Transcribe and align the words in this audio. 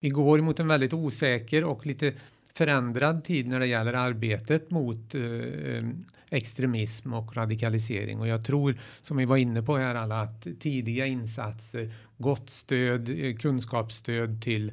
Vi 0.00 0.08
går 0.08 0.40
mot 0.40 0.60
en 0.60 0.68
väldigt 0.68 0.92
osäker 0.92 1.64
och 1.64 1.86
lite 1.86 2.12
förändrad 2.54 3.24
tid 3.24 3.48
när 3.48 3.60
det 3.60 3.66
gäller 3.66 3.92
arbetet 3.92 4.70
mot 4.70 5.14
eh, 5.14 5.22
eh, 5.22 5.84
extremism 6.30 7.14
och 7.14 7.36
radikalisering. 7.36 8.20
Och 8.20 8.28
jag 8.28 8.44
tror, 8.44 8.76
som 9.02 9.16
vi 9.16 9.24
var 9.24 9.36
inne 9.36 9.62
på 9.62 9.76
här 9.76 9.94
alla, 9.94 10.20
att 10.20 10.46
tidiga 10.60 11.06
insatser, 11.06 11.94
gott 12.18 12.50
stöd, 12.50 13.08
eh, 13.08 13.36
kunskapsstöd 13.36 14.42
till 14.42 14.72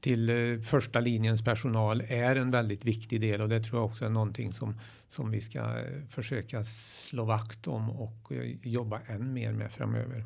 till 0.00 0.30
eh, 0.30 0.60
första 0.60 1.00
linjens 1.00 1.44
personal 1.44 2.02
är 2.08 2.36
en 2.36 2.50
väldigt 2.50 2.84
viktig 2.84 3.20
del 3.20 3.40
och 3.40 3.48
det 3.48 3.60
tror 3.60 3.80
jag 3.80 3.86
också 3.86 4.04
är 4.04 4.10
någonting 4.10 4.52
som, 4.52 4.74
som 5.08 5.30
vi 5.30 5.40
ska 5.40 5.58
eh, 5.58 6.02
försöka 6.08 6.64
slå 6.64 7.24
vakt 7.24 7.66
om 7.68 7.90
och 7.90 8.32
eh, 8.32 8.56
jobba 8.62 9.00
än 9.06 9.32
mer 9.32 9.52
med 9.52 9.72
framöver. 9.72 10.24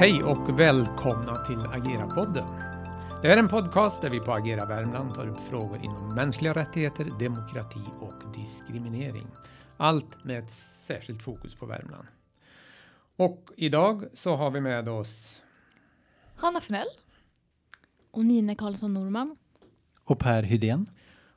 Hej 0.00 0.22
och 0.22 0.60
välkomna 0.60 1.36
till 1.36 1.56
Agera-podden. 1.56 2.46
Det 3.22 3.32
är 3.32 3.36
en 3.36 3.48
podcast 3.48 4.02
där 4.02 4.10
vi 4.10 4.20
på 4.20 4.32
Agera 4.32 4.66
Värmland 4.66 5.14
tar 5.14 5.28
upp 5.28 5.38
frågor 5.38 5.84
inom 5.84 6.14
mänskliga 6.14 6.52
rättigheter, 6.52 7.04
demokrati 7.18 7.80
och 8.00 8.32
diskriminering. 8.34 9.26
Allt 9.76 10.24
med 10.24 10.38
ett 10.38 10.50
särskilt 10.86 11.22
fokus 11.22 11.54
på 11.54 11.66
Värmland. 11.66 12.06
Och 13.16 13.50
idag 13.56 14.04
så 14.12 14.36
har 14.36 14.50
vi 14.50 14.60
med 14.60 14.88
oss 14.88 15.42
Hanna 16.36 16.58
Fnell. 16.58 16.88
Och 18.10 18.24
Nina 18.24 18.54
Karlsson 18.54 18.94
Norman. 18.94 19.36
Och 20.04 20.18
Per 20.18 20.42
Hydén. 20.42 20.86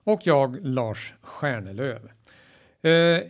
Och 0.04 0.22
jag, 0.24 0.66
Lars 0.66 1.14
Stjärnelöv. 1.22 2.12
Eh, 2.82 3.22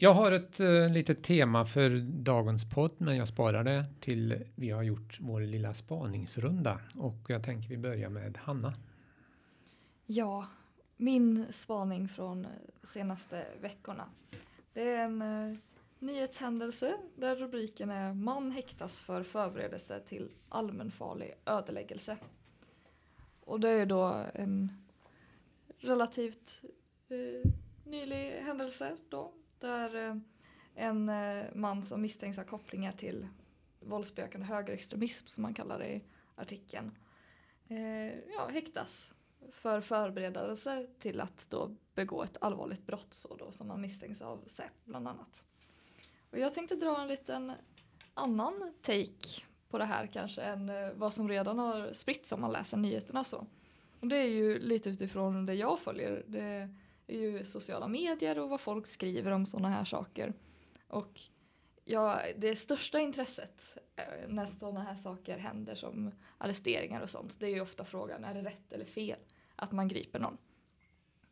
jag 0.00 0.14
har 0.14 0.32
ett 0.32 0.60
uh, 0.60 0.90
litet 0.90 1.22
tema 1.22 1.64
för 1.64 1.90
dagens 2.00 2.70
podd, 2.70 2.92
men 2.98 3.16
jag 3.16 3.28
sparar 3.28 3.64
det 3.64 3.84
till 4.00 4.44
vi 4.54 4.70
har 4.70 4.82
gjort 4.82 5.18
vår 5.20 5.40
lilla 5.40 5.74
spaningsrunda 5.74 6.80
och 6.98 7.26
jag 7.28 7.44
tänker 7.44 7.68
vi 7.68 7.76
börjar 7.76 8.08
med 8.08 8.36
Hanna. 8.36 8.74
Ja, 10.06 10.46
min 10.96 11.46
spaning 11.50 12.08
från 12.08 12.46
senaste 12.82 13.44
veckorna. 13.60 14.04
Det 14.72 14.90
är 14.90 15.04
en 15.04 15.22
uh, 15.22 15.56
nyhetshändelse 15.98 16.94
där 17.16 17.36
rubriken 17.36 17.90
är 17.90 18.14
Man 18.14 18.50
häktas 18.50 19.00
för 19.00 19.22
förberedelse 19.22 20.00
till 20.00 20.28
allmänfarlig 20.48 21.34
ödeläggelse. 21.46 22.16
Och 23.40 23.60
det 23.60 23.70
är 23.70 23.86
då 23.86 24.24
en 24.34 24.72
relativt 25.78 26.64
uh, 27.10 27.52
nylig 27.84 28.30
händelse 28.30 28.96
då 29.08 29.32
där 29.60 30.08
eh, 30.08 30.16
en 30.74 31.08
eh, 31.08 31.44
man 31.54 31.82
som 31.82 32.02
misstänks 32.02 32.36
ha 32.36 32.44
kopplingar 32.44 32.92
till 32.92 33.28
våldsbejakande 33.80 34.46
högerextremism 34.46 35.26
som 35.26 35.42
man 35.42 35.54
kallar 35.54 35.78
det 35.78 35.88
i 35.88 36.04
artikeln. 36.36 36.90
Eh, 37.68 38.18
ja, 38.18 38.48
häktas 38.52 39.12
för 39.52 39.80
förberedelse 39.80 40.86
till 40.98 41.20
att 41.20 41.46
då 41.50 41.76
begå 41.94 42.22
ett 42.22 42.36
allvarligt 42.40 42.86
brott 42.86 43.14
så 43.14 43.36
då, 43.36 43.52
som 43.52 43.68
man 43.68 43.80
misstänks 43.80 44.22
av 44.22 44.44
SÄP 44.46 44.72
bland 44.84 45.08
annat. 45.08 45.46
Och 46.30 46.38
jag 46.38 46.54
tänkte 46.54 46.76
dra 46.76 47.00
en 47.02 47.08
liten 47.08 47.52
annan 48.14 48.72
take 48.82 49.42
på 49.68 49.78
det 49.78 49.84
här 49.84 50.06
kanske 50.06 50.42
än 50.42 50.68
eh, 50.68 50.92
vad 50.94 51.12
som 51.12 51.28
redan 51.28 51.58
har 51.58 51.92
spritts 51.92 52.32
om 52.32 52.40
man 52.40 52.52
läser 52.52 52.76
nyheterna 52.76 53.24
så. 53.24 53.46
Och 54.00 54.08
det 54.08 54.16
är 54.16 54.28
ju 54.28 54.58
lite 54.58 54.90
utifrån 54.90 55.46
det 55.46 55.54
jag 55.54 55.78
följer. 55.78 56.24
Det 56.26 56.74
är 57.08 57.18
ju 57.18 57.44
sociala 57.44 57.88
medier 57.88 58.38
och 58.38 58.48
vad 58.48 58.60
folk 58.60 58.86
skriver 58.86 59.30
om 59.30 59.46
sådana 59.46 59.68
här 59.68 59.84
saker. 59.84 60.32
Och 60.88 61.20
ja, 61.84 62.22
det 62.36 62.56
största 62.56 63.00
intresset 63.00 63.78
eh, 63.96 64.28
när 64.28 64.46
sådana 64.46 64.82
här 64.82 64.94
saker 64.94 65.38
händer 65.38 65.74
som 65.74 66.10
arresteringar 66.38 67.00
och 67.00 67.10
sånt, 67.10 67.40
det 67.40 67.46
är 67.46 67.50
ju 67.50 67.60
ofta 67.60 67.84
frågan, 67.84 68.24
är 68.24 68.34
det 68.34 68.42
rätt 68.42 68.72
eller 68.72 68.84
fel 68.84 69.18
att 69.56 69.72
man 69.72 69.88
griper 69.88 70.18
någon? 70.18 70.38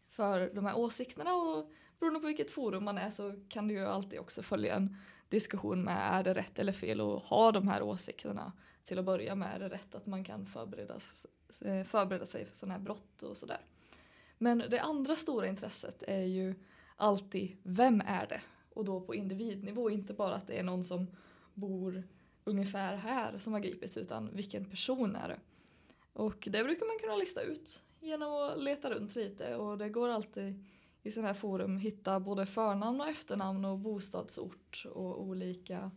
För 0.08 0.50
de 0.54 0.66
här 0.66 0.78
åsikterna 0.78 1.34
och 1.34 1.70
beroende 1.98 2.20
på 2.20 2.26
vilket 2.26 2.50
forum 2.50 2.84
man 2.84 2.98
är 2.98 3.10
så 3.10 3.34
kan 3.48 3.68
du 3.68 3.74
ju 3.74 3.86
alltid 3.86 4.18
också 4.18 4.42
följa 4.42 4.74
en 4.74 4.96
diskussion 5.28 5.84
med 5.84 5.98
är 6.12 6.24
det 6.24 6.34
rätt 6.34 6.58
eller 6.58 6.72
fel 6.72 7.00
att 7.00 7.22
ha 7.22 7.52
de 7.52 7.68
här 7.68 7.82
åsikterna 7.82 8.52
till 8.84 8.98
att 8.98 9.04
börja 9.04 9.34
med. 9.34 9.54
Är 9.54 9.58
det 9.58 9.68
rätt 9.68 9.94
att 9.94 10.06
man 10.06 10.24
kan 10.24 10.46
förbereda, 10.46 10.94
eh, 11.60 11.84
förbereda 11.84 12.26
sig 12.26 12.46
för 12.46 12.54
sådana 12.54 12.74
här 12.74 12.80
brott 12.80 13.22
och 13.22 13.36
sådär. 13.36 13.60
Men 14.38 14.58
det 14.58 14.78
andra 14.78 15.16
stora 15.16 15.46
intresset 15.46 16.02
är 16.06 16.24
ju 16.24 16.54
alltid 16.96 17.56
vem 17.62 18.02
är 18.06 18.26
det? 18.26 18.40
Och 18.74 18.84
då 18.84 19.00
på 19.00 19.14
individnivå, 19.14 19.90
inte 19.90 20.12
bara 20.12 20.34
att 20.34 20.46
det 20.46 20.58
är 20.58 20.62
någon 20.62 20.84
som 20.84 21.06
bor 21.54 22.02
ungefär 22.44 22.96
här 22.96 23.38
som 23.38 23.52
har 23.52 23.60
gripits 23.60 23.96
utan 23.96 24.30
vilken 24.32 24.64
person 24.64 25.16
är 25.16 25.28
det? 25.28 25.40
Och 26.12 26.48
det 26.50 26.64
brukar 26.64 26.86
man 26.86 26.98
kunna 27.00 27.16
lista 27.16 27.42
ut 27.42 27.82
genom 28.00 28.32
att 28.32 28.58
leta 28.58 28.90
runt 28.90 29.14
lite 29.14 29.56
och 29.56 29.78
det 29.78 29.88
går 29.88 30.08
alltid 30.08 30.64
i 31.02 31.10
sådana 31.10 31.26
här 31.26 31.34
forum 31.34 31.78
hitta 31.78 32.20
både 32.20 32.46
förnamn 32.46 33.00
och 33.00 33.08
efternamn 33.08 33.64
och 33.64 33.78
bostadsort 33.78 34.86
och 34.94 35.22
olika 35.22 35.90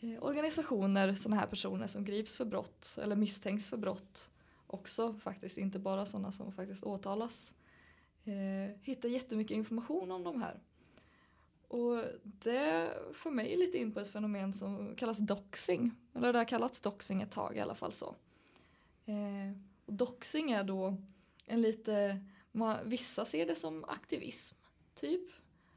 eh, 0.00 0.22
organisationer, 0.24 1.14
sådana 1.14 1.40
här 1.40 1.46
personer 1.46 1.86
som 1.86 2.04
grips 2.04 2.36
för 2.36 2.44
brott 2.44 2.98
eller 3.02 3.16
misstänks 3.16 3.68
för 3.68 3.76
brott 3.76 4.30
också 4.72 5.14
faktiskt, 5.14 5.58
inte 5.58 5.78
bara 5.78 6.06
sådana 6.06 6.32
som 6.32 6.52
faktiskt 6.52 6.84
åtalas. 6.84 7.54
Eh, 8.24 8.76
hittar 8.82 9.08
jättemycket 9.08 9.54
information 9.54 10.10
om 10.10 10.24
de 10.24 10.42
här. 10.42 10.60
Och 11.68 12.04
det 12.22 12.92
för 13.12 13.30
mig 13.30 13.56
lite 13.56 13.78
in 13.78 13.92
på 13.92 14.00
ett 14.00 14.12
fenomen 14.12 14.52
som 14.52 14.96
kallas 14.96 15.18
doxing. 15.18 15.90
Eller 16.14 16.32
det 16.32 16.38
har 16.38 16.44
kallats 16.44 16.80
doxing 16.80 17.22
ett 17.22 17.30
tag 17.30 17.56
i 17.56 17.60
alla 17.60 17.74
fall 17.74 17.92
så. 17.92 18.14
Eh, 19.06 19.56
och 19.86 19.92
doxing 19.92 20.50
är 20.50 20.64
då 20.64 20.96
en 21.46 21.62
lite, 21.62 22.24
man, 22.52 22.78
vissa 22.84 23.24
ser 23.24 23.46
det 23.46 23.54
som 23.54 23.84
aktivism 23.84 24.56
typ. 24.94 25.30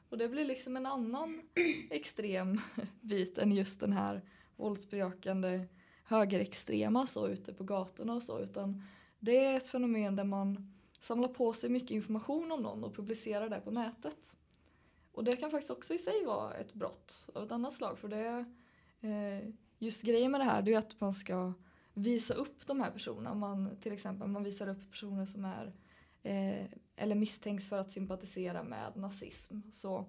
Och 0.09 0.17
det 0.17 0.29
blir 0.29 0.45
liksom 0.45 0.77
en 0.77 0.85
annan 0.85 1.41
extrem 1.89 2.61
bit 3.01 3.37
än 3.37 3.51
just 3.51 3.79
den 3.79 3.93
här 3.93 4.21
våldsbejakande 4.55 5.67
högerextrema 6.05 7.07
så 7.07 7.27
ute 7.27 7.53
på 7.53 7.63
gatorna 7.63 8.13
och 8.13 8.23
så 8.23 8.39
utan 8.39 8.83
det 9.19 9.45
är 9.45 9.57
ett 9.57 9.67
fenomen 9.67 10.15
där 10.15 10.23
man 10.23 10.73
samlar 10.99 11.27
på 11.27 11.53
sig 11.53 11.69
mycket 11.69 11.91
information 11.91 12.51
om 12.51 12.61
någon 12.61 12.83
och 12.83 12.95
publicerar 12.95 13.49
det 13.49 13.59
på 13.59 13.71
nätet. 13.71 14.37
Och 15.11 15.23
det 15.23 15.35
kan 15.35 15.51
faktiskt 15.51 15.71
också 15.71 15.93
i 15.93 15.97
sig 15.97 16.25
vara 16.25 16.53
ett 16.53 16.73
brott 16.73 17.29
av 17.33 17.43
ett 17.43 17.51
annat 17.51 17.73
slag 17.73 17.99
för 17.99 18.07
det 18.07 18.45
eh, 19.01 19.49
just 19.79 20.01
grejen 20.01 20.31
med 20.31 20.41
det 20.41 20.45
här 20.45 20.61
det 20.61 20.73
är 20.73 20.77
att 20.77 21.01
man 21.01 21.13
ska 21.13 21.53
visa 21.93 22.33
upp 22.33 22.67
de 22.67 22.81
här 22.81 22.91
personerna. 22.91 23.33
Man, 23.33 23.77
till 23.81 23.93
exempel 23.93 24.27
man 24.27 24.43
visar 24.43 24.67
upp 24.67 24.91
personer 24.91 25.25
som 25.25 25.45
är 25.45 25.73
eh, 26.23 26.65
eller 26.95 27.15
misstänks 27.15 27.69
för 27.69 27.77
att 27.77 27.91
sympatisera 27.91 28.63
med 28.63 28.91
nazism. 28.95 29.59
Så, 29.71 30.05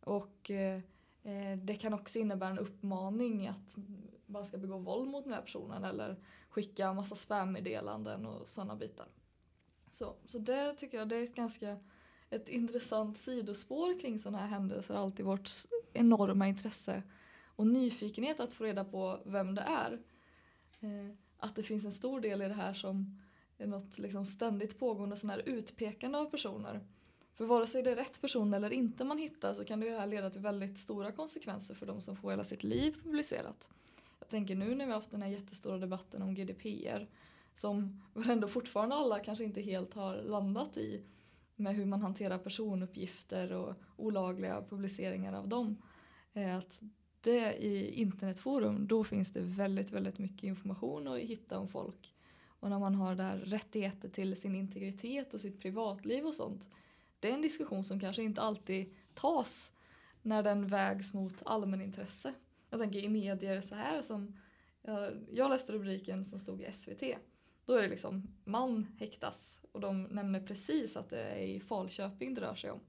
och 0.00 0.50
eh, 0.50 0.80
eh 1.22 1.58
det 1.58 1.74
kan 1.74 1.94
också 1.94 2.18
innebära 2.18 2.50
en 2.50 2.58
uppmaning 2.58 3.48
att 3.48 3.76
man 4.34 4.46
ska 4.46 4.58
begå 4.58 4.78
våld 4.78 5.10
mot 5.10 5.24
den 5.24 5.32
här 5.32 5.42
personen 5.42 5.84
eller 5.84 6.16
skicka 6.48 6.92
massa 6.92 7.16
spammeddelanden 7.16 8.26
och 8.26 8.48
sådana 8.48 8.76
bitar. 8.76 9.06
Så, 9.90 10.16
så 10.26 10.38
det 10.38 10.74
tycker 10.74 10.98
jag 10.98 11.08
det 11.08 11.16
är 11.16 11.22
ett 11.22 11.34
ganska 11.34 11.78
ett 12.30 12.48
intressant 12.48 13.18
sidospår 13.18 14.00
kring 14.00 14.18
sådana 14.18 14.38
här 14.38 14.46
händelser. 14.46 14.94
Alltid 14.94 15.26
vårt 15.26 15.50
enorma 15.92 16.48
intresse 16.48 17.02
och 17.56 17.66
nyfikenhet 17.66 18.40
att 18.40 18.52
få 18.52 18.64
reda 18.64 18.84
på 18.84 19.20
vem 19.24 19.54
det 19.54 19.62
är. 19.62 19.92
Eh, 20.80 21.14
att 21.38 21.56
det 21.56 21.62
finns 21.62 21.84
en 21.84 21.92
stor 21.92 22.20
del 22.20 22.42
i 22.42 22.48
det 22.48 22.54
här 22.54 22.74
som 22.74 23.20
är 23.58 23.66
något 23.66 23.98
liksom 23.98 24.26
ständigt 24.26 24.78
pågående 24.78 25.16
sån 25.16 25.30
här 25.30 25.42
utpekande 25.48 26.18
av 26.18 26.24
personer. 26.24 26.80
För 27.34 27.44
vare 27.44 27.66
sig 27.66 27.82
det 27.82 27.90
är 27.90 27.96
rätt 27.96 28.20
person 28.20 28.54
eller 28.54 28.72
inte 28.72 29.04
man 29.04 29.18
hittar 29.18 29.54
så 29.54 29.64
kan 29.64 29.80
det 29.80 29.90
här 29.90 30.06
leda 30.06 30.30
till 30.30 30.40
väldigt 30.40 30.78
stora 30.78 31.12
konsekvenser 31.12 31.74
för 31.74 31.86
de 31.86 32.00
som 32.00 32.16
får 32.16 32.30
hela 32.30 32.44
sitt 32.44 32.62
liv 32.62 32.94
publicerat. 33.02 33.70
Jag 34.18 34.28
tänker 34.28 34.54
nu 34.54 34.74
när 34.74 34.86
vi 34.86 34.92
har 34.92 34.98
haft 34.98 35.10
den 35.10 35.22
här 35.22 35.28
jättestora 35.28 35.78
debatten 35.78 36.22
om 36.22 36.34
GDPR 36.34 37.08
som 37.54 38.02
väl 38.14 38.30
ändå 38.30 38.48
fortfarande 38.48 38.94
alla 38.94 39.18
kanske 39.18 39.44
inte 39.44 39.60
helt 39.60 39.94
har 39.94 40.22
landat 40.22 40.76
i 40.76 41.02
med 41.56 41.74
hur 41.74 41.86
man 41.86 42.02
hanterar 42.02 42.38
personuppgifter 42.38 43.52
och 43.52 43.74
olagliga 43.96 44.64
publiceringar 44.68 45.32
av 45.32 45.48
dem. 45.48 45.82
Att 46.58 46.80
det 47.20 47.52
i 47.52 48.00
internetforum, 48.00 48.86
då 48.86 49.04
finns 49.04 49.32
det 49.32 49.40
väldigt, 49.40 49.92
väldigt 49.92 50.18
mycket 50.18 50.44
information 50.44 51.08
att 51.08 51.18
hitta 51.18 51.58
om 51.58 51.68
folk. 51.68 52.14
Och 52.46 52.70
när 52.70 52.78
man 52.78 52.94
har 52.94 53.14
där 53.14 53.36
rättigheter 53.36 54.08
till 54.08 54.36
sin 54.36 54.54
integritet 54.54 55.34
och 55.34 55.40
sitt 55.40 55.60
privatliv 55.60 56.26
och 56.26 56.34
sånt. 56.34 56.68
Det 57.20 57.30
är 57.30 57.34
en 57.34 57.42
diskussion 57.42 57.84
som 57.84 58.00
kanske 58.00 58.22
inte 58.22 58.40
alltid 58.40 58.94
tas 59.14 59.72
när 60.22 60.42
den 60.42 60.66
vägs 60.66 61.14
mot 61.14 61.42
allmänintresse. 61.46 62.34
Jag 62.74 62.80
tänker 62.80 62.98
i 62.98 63.08
medier 63.08 63.60
så 63.60 63.74
här 63.74 64.02
som 64.02 64.36
Jag, 64.82 65.12
jag 65.30 65.50
läste 65.50 65.72
rubriken 65.72 66.24
som 66.24 66.38
stod 66.38 66.62
i 66.62 66.72
SVT. 66.72 67.02
Då 67.64 67.74
är 67.74 67.82
det 67.82 67.88
liksom 67.88 68.34
man 68.44 68.86
häktas 68.98 69.60
och 69.72 69.80
de 69.80 70.02
nämner 70.02 70.40
precis 70.40 70.96
att 70.96 71.10
det 71.10 71.22
är 71.22 71.46
i 71.46 71.60
Falköping 71.60 72.34
det 72.34 72.40
rör 72.40 72.54
sig 72.54 72.70
om. 72.70 72.80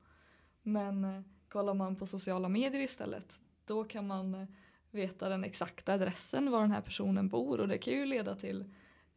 Men 0.61 1.05
eh, 1.05 1.21
kollar 1.47 1.73
man 1.73 1.95
på 1.95 2.05
sociala 2.05 2.49
medier 2.49 2.81
istället 2.81 3.39
då 3.65 3.83
kan 3.83 4.07
man 4.07 4.35
eh, 4.35 4.47
veta 4.91 5.29
den 5.29 5.43
exakta 5.43 5.93
adressen 5.93 6.51
var 6.51 6.61
den 6.61 6.71
här 6.71 6.81
personen 6.81 7.29
bor 7.29 7.59
och 7.59 7.67
det 7.67 7.77
kan 7.77 7.93
ju 7.93 8.05
leda 8.05 8.35
till 8.35 8.61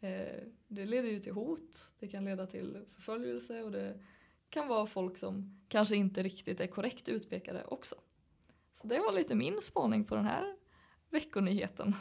eh, 0.01 0.43
det 0.67 0.87
leder 0.87 1.09
ju 1.09 1.19
till 1.19 1.33
hot, 1.33 1.87
det 1.99 2.09
kan 2.09 2.25
leda 2.25 2.47
till 2.47 2.85
förföljelse 2.95 3.63
och 3.63 3.73
det 3.73 4.01
kan 4.51 4.69
vara 4.69 4.87
folk 4.87 5.19
som 5.19 5.61
kanske 5.69 5.97
inte 5.97 6.23
riktigt 6.23 6.61
är 6.61 6.67
korrekt 6.67 7.09
utpekade 7.09 7.65
också. 7.65 7.97
Så 8.73 8.87
det 8.87 8.99
var 8.99 9.13
lite 9.13 9.35
min 9.35 9.63
spaning 9.63 10.05
på 10.05 10.15
den 10.15 10.25
här 10.25 10.58
veckonyheten. 11.11 11.95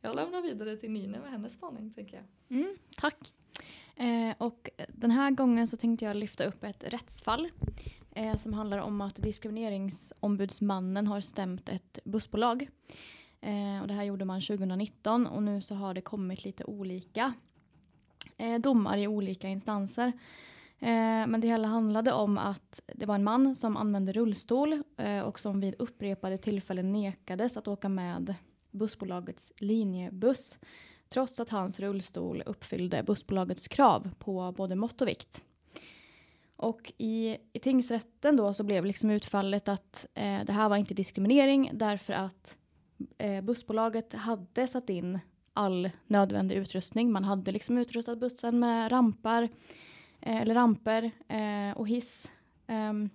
Jag 0.00 0.16
lämnar 0.16 0.42
vidare 0.42 0.76
till 0.76 0.90
Nina 0.90 1.18
med 1.18 1.30
hennes 1.30 1.52
spaning 1.52 1.92
tänker 1.94 2.16
jag. 2.16 2.58
Mm, 2.58 2.76
tack. 2.96 3.32
Eh, 3.96 4.34
och 4.38 4.70
den 4.88 5.10
här 5.10 5.30
gången 5.30 5.68
så 5.68 5.76
tänkte 5.76 6.04
jag 6.04 6.16
lyfta 6.16 6.44
upp 6.44 6.64
ett 6.64 6.84
rättsfall 6.84 7.48
eh, 8.14 8.36
som 8.36 8.52
handlar 8.52 8.78
om 8.78 9.00
att 9.00 9.16
diskrimineringsombudsmannen 9.16 11.06
har 11.06 11.20
stämt 11.20 11.68
ett 11.68 11.98
bussbolag. 12.04 12.68
Eh, 13.40 13.80
och 13.82 13.88
det 13.88 13.94
här 13.94 14.04
gjorde 14.04 14.24
man 14.24 14.40
2019 14.40 15.26
och 15.26 15.42
nu 15.42 15.62
så 15.62 15.74
har 15.74 15.94
det 15.94 16.00
kommit 16.00 16.44
lite 16.44 16.64
olika 16.64 17.34
eh, 18.36 18.58
domar 18.58 18.98
i 18.98 19.06
olika 19.06 19.48
instanser. 19.48 20.12
Eh, 20.80 21.26
men 21.26 21.40
det 21.40 21.46
hela 21.46 21.68
handlade 21.68 22.12
om 22.12 22.38
att 22.38 22.80
det 22.94 23.06
var 23.06 23.14
en 23.14 23.24
man 23.24 23.56
som 23.56 23.76
använde 23.76 24.12
rullstol 24.12 24.82
eh, 24.96 25.20
och 25.20 25.38
som 25.38 25.60
vid 25.60 25.74
upprepade 25.78 26.38
tillfällen 26.38 26.92
nekades 26.92 27.56
att 27.56 27.68
åka 27.68 27.88
med 27.88 28.34
bussbolagets 28.70 29.52
linjebuss 29.56 30.58
trots 31.08 31.40
att 31.40 31.50
hans 31.50 31.80
rullstol 31.80 32.42
uppfyllde 32.46 33.02
bussbolagets 33.02 33.68
krav 33.68 34.10
på 34.18 34.54
både 34.56 34.74
mått 34.74 35.00
och 35.00 35.08
vikt. 35.08 35.44
Och 36.56 36.92
i, 36.98 37.36
i 37.52 37.58
tingsrätten 37.58 38.36
då 38.36 38.52
så 38.52 38.62
blev 38.62 38.84
liksom 38.84 39.10
utfallet 39.10 39.68
att 39.68 40.06
eh, 40.14 40.44
det 40.44 40.52
här 40.52 40.68
var 40.68 40.76
inte 40.76 40.94
diskriminering 40.94 41.70
därför 41.74 42.12
att 42.12 42.56
eh, 43.18 43.40
bussbolaget 43.40 44.12
hade 44.12 44.66
satt 44.66 44.90
in 44.90 45.18
all 45.52 45.90
nödvändig 46.06 46.56
utrustning. 46.56 47.12
Man 47.12 47.24
hade 47.24 47.52
liksom 47.52 47.78
utrustat 47.78 48.18
bussen 48.18 48.58
med 48.58 48.92
rampar 48.92 49.42
eh, 49.42 49.48
Eh, 50.26 50.40
eller 50.40 50.54
ramper 50.54 51.10
eh, 51.28 51.76
och 51.76 51.88
hiss. 51.88 52.32
Um, 52.66 53.10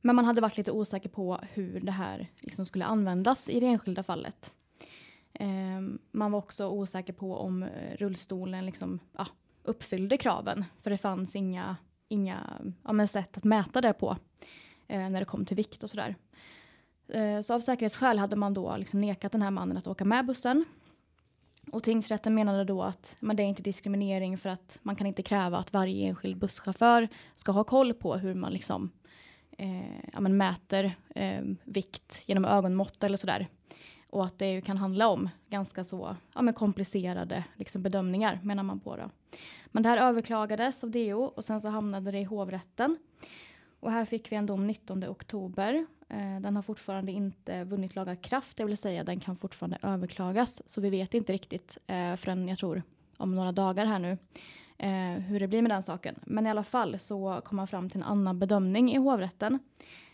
men 0.00 0.16
man 0.16 0.24
hade 0.24 0.40
varit 0.40 0.56
lite 0.56 0.72
osäker 0.72 1.08
på 1.08 1.40
hur 1.52 1.80
det 1.80 1.92
här 1.92 2.30
liksom 2.40 2.66
skulle 2.66 2.84
användas 2.84 3.48
i 3.48 3.60
det 3.60 3.66
enskilda 3.66 4.02
fallet. 4.02 4.54
Um, 5.40 5.98
man 6.10 6.32
var 6.32 6.38
också 6.38 6.68
osäker 6.68 7.12
på 7.12 7.36
om 7.36 7.62
eh, 7.62 7.96
rullstolen 7.96 8.66
liksom, 8.66 9.00
ja, 9.16 9.26
uppfyllde 9.62 10.16
kraven, 10.16 10.64
för 10.82 10.90
det 10.90 10.98
fanns 10.98 11.36
inga, 11.36 11.76
inga 12.08 12.60
ja, 12.84 13.06
sätt 13.06 13.36
att 13.36 13.44
mäta 13.44 13.80
det 13.80 13.92
på 13.92 14.16
eh, 14.88 15.08
när 15.10 15.18
det 15.18 15.24
kom 15.24 15.44
till 15.44 15.56
vikt 15.56 15.82
och 15.82 15.90
sådär. 15.90 16.16
Eh, 17.08 17.40
så 17.40 17.54
av 17.54 17.60
säkerhetsskäl 17.60 18.18
hade 18.18 18.36
man 18.36 18.54
då 18.54 18.76
liksom 18.76 19.00
nekat 19.00 19.32
den 19.32 19.42
här 19.42 19.50
mannen 19.50 19.76
att 19.76 19.86
åka 19.86 20.04
med 20.04 20.26
bussen. 20.26 20.64
Och 21.72 21.82
tingsrätten 21.82 22.34
menade 22.34 22.64
då 22.64 22.82
att 22.82 23.16
men 23.20 23.36
det 23.36 23.42
är 23.42 23.46
inte 23.46 23.62
diskriminering 23.62 24.38
för 24.38 24.48
att 24.48 24.78
man 24.82 24.96
kan 24.96 25.06
inte 25.06 25.22
kräva 25.22 25.58
att 25.58 25.72
varje 25.72 26.06
enskild 26.06 26.36
busschaufför 26.36 27.08
ska 27.34 27.52
ha 27.52 27.64
koll 27.64 27.94
på 27.94 28.16
hur 28.16 28.34
man 28.34 28.52
liksom 28.52 28.90
eh, 29.58 30.10
ja, 30.12 30.20
men 30.20 30.36
mäter 30.36 30.92
eh, 31.14 31.42
vikt 31.64 32.22
genom 32.26 32.44
ögonmått 32.44 33.04
eller 33.04 33.16
sådär. 33.16 33.48
Och 34.10 34.24
att 34.24 34.38
det 34.38 34.60
kan 34.60 34.76
handla 34.76 35.08
om 35.08 35.28
ganska 35.48 35.84
så 35.84 36.16
ja, 36.34 36.42
men 36.42 36.54
komplicerade 36.54 37.44
liksom, 37.54 37.82
bedömningar 37.82 38.40
menar 38.42 38.62
man 38.62 38.80
på. 38.80 38.96
Då. 38.96 39.10
Men 39.66 39.82
det 39.82 39.88
här 39.88 39.98
överklagades 39.98 40.84
av 40.84 40.90
DO 40.90 41.22
och 41.22 41.44
sen 41.44 41.60
så 41.60 41.68
hamnade 41.68 42.10
det 42.10 42.18
i 42.18 42.24
hovrätten. 42.24 42.98
Och 43.80 43.92
här 43.92 44.04
fick 44.04 44.32
vi 44.32 44.36
en 44.36 44.46
dom 44.46 44.66
19 44.66 45.04
oktober. 45.04 45.86
Eh, 46.10 46.40
den 46.40 46.56
har 46.56 46.62
fortfarande 46.62 47.12
inte 47.12 47.64
vunnit 47.64 47.94
laga 47.94 48.16
kraft, 48.16 48.56
det 48.56 48.64
vill 48.64 48.76
säga 48.76 49.04
den 49.04 49.20
kan 49.20 49.36
fortfarande 49.36 49.78
överklagas. 49.82 50.62
Så 50.66 50.80
vi 50.80 50.90
vet 50.90 51.14
inte 51.14 51.32
riktigt 51.32 51.78
eh, 51.86 52.16
förrän 52.16 52.48
jag 52.48 52.58
tror 52.58 52.82
om 53.16 53.34
några 53.34 53.52
dagar 53.52 53.86
här 53.86 53.98
nu 53.98 54.18
eh, 54.78 55.22
hur 55.22 55.40
det 55.40 55.48
blir 55.48 55.62
med 55.62 55.70
den 55.70 55.82
saken. 55.82 56.14
Men 56.26 56.46
i 56.46 56.50
alla 56.50 56.64
fall 56.64 56.98
så 56.98 57.40
kom 57.44 57.56
man 57.56 57.66
fram 57.66 57.90
till 57.90 58.00
en 58.00 58.06
annan 58.06 58.38
bedömning 58.38 58.92
i 58.92 58.96
hovrätten. 58.96 59.58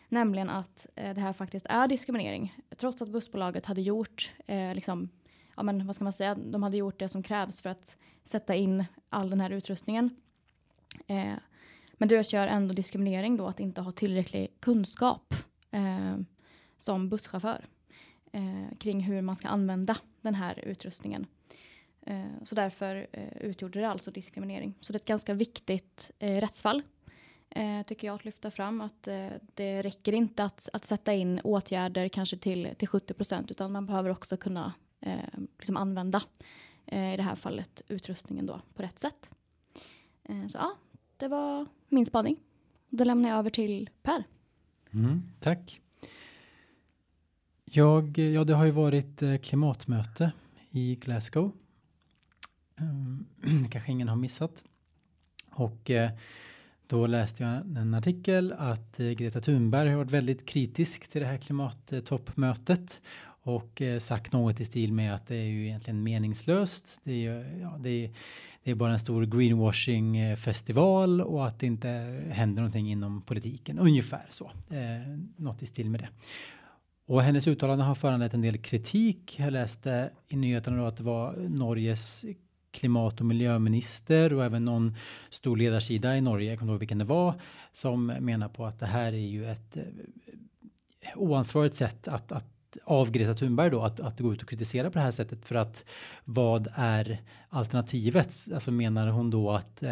Nämligen 0.08 0.48
att 0.50 0.86
det 0.94 1.20
här 1.20 1.32
faktiskt 1.32 1.66
är 1.68 1.88
diskriminering. 1.88 2.54
Trots 2.76 3.02
att 3.02 3.08
bussbolaget 3.08 3.66
hade 3.66 3.80
gjort, 3.80 4.32
liksom, 4.74 5.08
ja 5.56 5.62
men 5.62 5.86
vad 5.86 5.96
ska 5.96 6.04
man 6.04 6.12
säga, 6.12 6.34
de 6.34 6.62
hade 6.62 6.76
gjort 6.76 6.98
det 6.98 7.08
som 7.08 7.22
krävs 7.22 7.60
för 7.60 7.70
att 7.70 7.96
sätta 8.24 8.54
in 8.54 8.84
all 9.08 9.30
den 9.30 9.40
här 9.40 9.50
utrustningen. 9.50 10.10
Men 11.92 12.08
det 12.08 12.14
utgör 12.14 12.46
ändå 12.46 12.74
diskriminering 12.74 13.36
då 13.36 13.46
att 13.46 13.60
inte 13.60 13.80
ha 13.80 13.92
tillräcklig 13.92 14.50
kunskap 14.60 15.34
eh, 15.76 16.16
som 16.78 17.08
busschaufför 17.08 17.64
eh, 18.32 18.76
kring 18.78 19.00
hur 19.00 19.22
man 19.22 19.36
ska 19.36 19.48
använda 19.48 19.96
den 20.20 20.34
här 20.34 20.58
utrustningen. 20.64 21.26
Eh, 22.06 22.24
så 22.44 22.54
därför 22.54 23.06
eh, 23.12 23.36
utgjorde 23.40 23.80
det 23.80 23.88
alltså 23.88 24.10
diskriminering. 24.10 24.74
Så 24.80 24.92
det 24.92 24.96
är 24.96 25.00
ett 25.00 25.04
ganska 25.04 25.34
viktigt 25.34 26.10
eh, 26.18 26.40
rättsfall 26.40 26.82
eh, 27.50 27.82
tycker 27.82 28.06
jag 28.06 28.14
att 28.14 28.24
lyfta 28.24 28.50
fram 28.50 28.80
att 28.80 29.08
eh, 29.08 29.28
det 29.54 29.82
räcker 29.82 30.12
inte 30.12 30.44
att, 30.44 30.68
att 30.72 30.84
sätta 30.84 31.14
in 31.14 31.40
åtgärder 31.44 32.08
kanske 32.08 32.36
till, 32.36 32.74
till 32.78 32.88
70 32.88 33.14
procent 33.14 33.50
utan 33.50 33.72
man 33.72 33.86
behöver 33.86 34.10
också 34.10 34.36
kunna 34.36 34.72
eh, 35.00 35.16
liksom 35.58 35.76
använda 35.76 36.22
eh, 36.86 37.14
i 37.14 37.16
det 37.16 37.22
här 37.22 37.36
fallet 37.36 37.82
utrustningen 37.88 38.46
då 38.46 38.60
på 38.74 38.82
rätt 38.82 38.98
sätt. 38.98 39.30
Eh, 40.22 40.46
så 40.46 40.58
ja, 40.58 40.72
det 41.16 41.28
var 41.28 41.66
min 41.88 42.06
spaning. 42.06 42.36
Då 42.88 43.04
lämnar 43.04 43.28
jag 43.28 43.38
över 43.38 43.50
till 43.50 43.90
Per. 44.02 44.24
Mm, 44.90 45.22
tack. 45.40 45.80
Jag, 47.64 48.18
ja, 48.18 48.44
det 48.44 48.54
har 48.54 48.64
ju 48.64 48.70
varit 48.70 49.22
eh, 49.22 49.36
klimatmöte 49.36 50.32
i 50.70 50.96
Glasgow. 50.96 51.52
Um, 52.80 53.26
kanske 53.70 53.92
ingen 53.92 54.08
har 54.08 54.16
missat. 54.16 54.62
Och 55.50 55.90
eh, 55.90 56.10
då 56.86 57.06
läste 57.06 57.42
jag 57.42 57.52
en 57.76 57.94
artikel 57.94 58.52
att 58.58 59.00
eh, 59.00 59.10
Greta 59.10 59.40
Thunberg 59.40 59.90
har 59.90 59.96
varit 59.96 60.10
väldigt 60.10 60.46
kritisk 60.46 61.08
till 61.08 61.20
det 61.20 61.26
här 61.26 61.38
klimattoppmötet 61.38 63.02
och 63.46 63.82
eh, 63.82 63.98
sagt 63.98 64.32
något 64.32 64.60
i 64.60 64.64
stil 64.64 64.92
med 64.92 65.14
att 65.14 65.26
det 65.26 65.36
är 65.36 65.44
ju 65.44 65.66
egentligen 65.66 66.02
meningslöst. 66.02 67.00
Det 67.04 67.26
är, 67.26 67.58
ja, 67.60 67.76
det 67.80 67.90
är, 67.90 68.10
det 68.62 68.70
är 68.70 68.74
bara 68.74 68.92
en 68.92 68.98
stor 68.98 69.26
greenwashing 69.26 70.16
eh, 70.16 70.36
festival 70.36 71.20
och 71.20 71.46
att 71.46 71.60
det 71.60 71.66
inte 71.66 71.88
händer 72.30 72.62
någonting 72.62 72.90
inom 72.90 73.22
politiken. 73.22 73.78
Ungefär 73.78 74.26
så. 74.30 74.50
Eh, 74.70 75.18
något 75.36 75.62
i 75.62 75.66
stil 75.66 75.90
med 75.90 76.00
det. 76.00 76.08
Och 77.06 77.22
hennes 77.22 77.46
uttalande 77.46 77.84
har 77.84 77.94
föranlett 77.94 78.34
en 78.34 78.40
del 78.40 78.58
kritik. 78.58 79.38
Jag 79.38 79.52
läste 79.52 80.10
i 80.28 80.36
nyheterna 80.36 80.76
då 80.76 80.86
att 80.86 80.96
det 80.96 81.04
var 81.04 81.36
Norges 81.48 82.24
klimat 82.70 83.20
och 83.20 83.26
miljöminister 83.26 84.32
och 84.32 84.44
även 84.44 84.64
någon 84.64 84.94
stor 85.30 85.56
ledarsida 85.56 86.16
i 86.16 86.20
Norge, 86.20 86.50
jag 86.50 86.58
kommer 86.58 86.72
inte 86.72 86.74
ihåg 86.74 86.80
vilken 86.80 86.98
det 86.98 87.04
var, 87.04 87.40
som 87.72 88.06
menar 88.06 88.48
på 88.48 88.66
att 88.66 88.80
det 88.80 88.86
här 88.86 89.12
är 89.12 89.26
ju 89.26 89.46
ett 89.46 89.76
eh, 89.76 89.82
oansvarigt 91.16 91.76
sätt 91.76 92.08
att, 92.08 92.32
att 92.32 92.55
av 92.84 93.10
Greta 93.10 93.34
Thunberg 93.34 93.70
då 93.70 93.82
att, 93.82 94.00
att 94.00 94.20
gå 94.20 94.32
ut 94.32 94.42
och 94.42 94.48
kritisera 94.48 94.90
på 94.90 94.98
det 94.98 95.04
här 95.04 95.10
sättet 95.10 95.46
för 95.46 95.54
att 95.54 95.84
vad 96.24 96.68
är 96.74 97.22
alternativet? 97.48 98.46
Alltså 98.54 98.70
menar 98.70 99.08
hon 99.08 99.30
då 99.30 99.50
att 99.50 99.82
eh, 99.82 99.90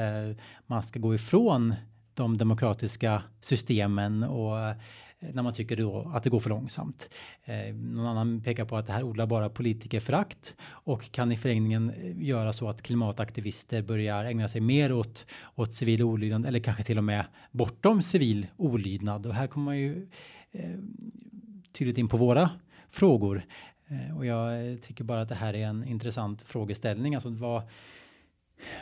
man 0.66 0.82
ska 0.82 0.98
gå 0.98 1.14
ifrån 1.14 1.74
de 2.14 2.38
demokratiska 2.38 3.22
systemen 3.40 4.22
och 4.22 4.60
eh, 4.60 4.76
när 5.32 5.42
man 5.42 5.54
tycker 5.54 5.76
då 5.76 6.10
att 6.14 6.22
det 6.22 6.30
går 6.30 6.40
för 6.40 6.50
långsamt. 6.50 7.10
Eh, 7.44 7.74
någon 7.74 8.06
annan 8.06 8.40
pekar 8.40 8.64
på 8.64 8.76
att 8.76 8.86
det 8.86 8.92
här 8.92 9.02
odlar 9.02 9.26
bara 9.26 9.48
politikerförakt 9.48 10.54
och 10.64 11.12
kan 11.12 11.32
i 11.32 11.36
förlängningen 11.36 11.90
eh, 11.90 12.22
göra 12.22 12.52
så 12.52 12.68
att 12.68 12.82
klimataktivister 12.82 13.82
börjar 13.82 14.24
ägna 14.24 14.48
sig 14.48 14.60
mer 14.60 14.92
åt, 14.92 15.26
åt 15.54 15.74
civil 15.74 16.02
olydnad 16.02 16.46
eller 16.46 16.58
kanske 16.58 16.82
till 16.82 16.98
och 16.98 17.04
med 17.04 17.24
bortom 17.50 18.02
civil 18.02 18.46
olydnad. 18.56 19.26
Och 19.26 19.34
här 19.34 19.46
kommer 19.46 19.64
man 19.64 19.78
ju 19.78 20.08
eh, 20.52 20.78
tydligt 21.72 21.98
in 21.98 22.08
på 22.08 22.16
våra 22.16 22.50
frågor. 22.94 23.46
Eh, 23.88 24.16
och 24.16 24.26
jag 24.26 24.82
tycker 24.82 25.04
bara 25.04 25.20
att 25.20 25.28
det 25.28 25.34
här 25.34 25.54
är 25.54 25.66
en 25.66 25.84
intressant 25.84 26.42
frågeställning. 26.42 27.14
Alltså 27.14 27.28
vad, 27.28 27.62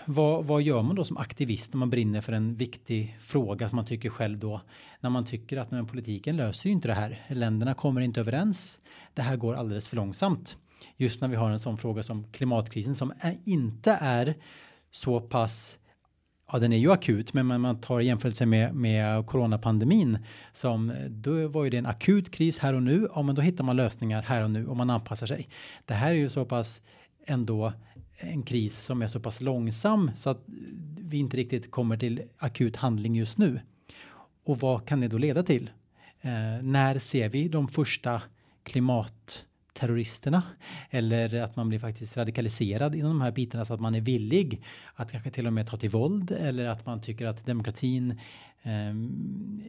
vad, 0.05 0.45
vad 0.45 0.63
gör 0.63 0.83
man 0.83 0.97
då 0.97 1.05
som 1.05 1.17
aktivist 1.17 1.73
när 1.73 1.79
man 1.79 1.91
brinner 1.91 2.21
för 2.21 2.33
en 2.33 2.55
viktig 2.55 3.19
fråga 3.21 3.69
som 3.69 3.77
man 3.77 3.87
tycker 3.87 4.11
själv 4.11 4.39
då? 4.39 4.61
När 5.01 5.11
man 5.11 5.25
tycker 5.25 5.57
att 5.57 5.71
men 5.71 5.87
politiken 5.87 6.37
löser 6.37 6.69
ju 6.69 6.73
inte 6.73 6.89
det 6.89 6.95
här. 6.95 7.19
Länderna 7.29 7.75
kommer 7.75 8.01
inte 8.01 8.21
överens. 8.21 8.81
Det 9.15 9.23
här 9.23 9.37
går 9.37 9.55
alldeles 9.55 9.89
för 9.89 9.97
långsamt. 9.97 10.57
Just 10.97 11.21
när 11.21 11.29
vi 11.29 11.37
har 11.37 11.51
en 11.51 11.61
sån 11.61 11.79
fråga 11.79 12.03
som 12.03 12.25
klimatkrisen 12.33 12.95
som 12.95 13.13
är, 13.19 13.39
inte 13.45 13.99
är 14.01 14.35
så 14.91 15.21
pass 15.21 15.79
ja 16.53 16.59
den 16.59 16.73
är 16.73 16.77
ju 16.77 16.93
akut, 16.93 17.33
men 17.33 17.61
man 17.61 17.81
tar 17.81 18.01
jämförelse 18.01 18.47
med, 18.47 18.75
med 18.75 19.27
coronapandemin 19.27 20.19
som 20.53 20.93
då 21.09 21.49
var 21.49 21.65
ju 21.65 21.71
det 21.71 21.77
en 21.77 21.87
akut 21.87 22.31
kris 22.31 22.59
här 22.59 22.75
och 22.75 22.83
nu. 22.83 23.09
Ja, 23.15 23.23
men 23.23 23.35
då 23.35 23.43
hittar 23.43 23.65
man 23.65 23.77
lösningar 23.77 24.23
här 24.23 24.45
och 24.45 24.51
nu 24.51 24.67
och 24.67 24.77
man 24.77 24.91
anpassar 24.91 25.27
sig. 25.27 25.49
Det 25.85 25.95
här 25.95 26.11
är 26.11 26.15
ju 26.19 26.29
så 26.29 26.45
pass 26.45 26.81
ändå 27.27 27.73
en 28.17 28.43
kris 28.43 28.81
som 28.81 29.03
är 29.03 29.07
så 29.07 29.21
pass 29.21 29.41
långsam 29.41 30.11
så 30.17 30.31
att 30.31 30.43
vi 30.99 31.19
inte 31.19 31.37
riktigt 31.37 31.71
kommer 31.71 31.97
till 31.97 32.23
akut 32.39 32.77
handling 32.77 33.15
just 33.15 33.39
nu. 33.39 33.61
Och 34.45 34.59
vad 34.59 34.87
kan 34.87 35.01
det 35.01 35.09
då 35.09 35.19
leda 35.19 35.43
till? 35.43 35.71
Eh, 36.21 36.63
när 36.63 36.99
ser 36.99 37.29
vi 37.29 37.49
de 37.49 37.69
första 37.69 38.23
klimat? 38.63 39.47
Terroristerna 39.73 40.43
Eller 40.91 41.41
att 41.41 41.57
man 41.57 41.69
blir 41.69 41.79
faktiskt 41.79 42.17
radikaliserad 42.17 42.95
inom 42.95 43.11
de 43.11 43.21
här 43.21 43.31
bitarna 43.31 43.65
så 43.65 43.75
att 43.75 43.81
man 43.81 43.95
är 43.95 44.01
villig 44.01 44.63
att 44.95 45.13
kanske 45.13 45.31
till 45.31 45.47
och 45.47 45.53
med 45.53 45.67
ta 45.67 45.77
till 45.77 45.91
våld 45.91 46.31
eller 46.31 46.67
att 46.67 46.87
man 46.87 47.01
tycker 47.01 47.27
att 47.27 47.47
demokratin 47.47 48.21
eh, 48.63 48.95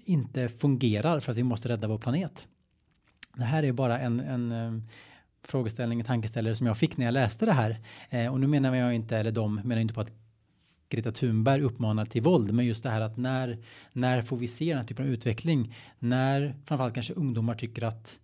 inte 0.05 0.49
fungerar 0.49 1.19
för 1.19 1.31
att 1.31 1.37
vi 1.37 1.43
måste 1.43 1.69
rädda 1.69 1.87
vår 1.87 1.97
planet. 1.97 2.47
Det 3.35 3.43
här 3.43 3.63
är 3.63 3.71
bara 3.71 3.99
en, 3.99 4.19
en 4.19 4.51
eh, 4.51 4.81
frågeställning, 5.43 6.03
tankeställare 6.03 6.55
som 6.55 6.67
jag 6.67 6.77
fick 6.77 6.97
när 6.97 7.05
jag 7.05 7.13
läste 7.13 7.45
det 7.45 7.51
här. 7.51 7.79
Eh, 8.09 8.27
och 8.27 8.39
nu 8.39 8.47
menar 8.47 8.75
jag 8.75 8.95
inte, 8.95 9.17
eller 9.17 9.31
de 9.31 9.55
menar 9.55 9.81
inte 9.81 9.93
på 9.93 10.01
att 10.01 10.11
Greta 10.89 11.11
Thunberg 11.11 11.61
uppmanar 11.61 12.05
till 12.05 12.21
våld, 12.21 12.53
men 12.53 12.65
just 12.65 12.83
det 12.83 12.89
här 12.89 13.01
att 13.01 13.17
när, 13.17 13.57
när 13.93 14.21
får 14.21 14.37
vi 14.37 14.47
se 14.47 14.69
den 14.69 14.77
här 14.77 14.85
typen 14.85 15.05
av 15.05 15.11
utveckling? 15.11 15.75
När 15.99 16.55
framförallt 16.65 16.93
kanske 16.93 17.13
ungdomar 17.13 17.55
tycker 17.55 17.81
att 17.81 18.19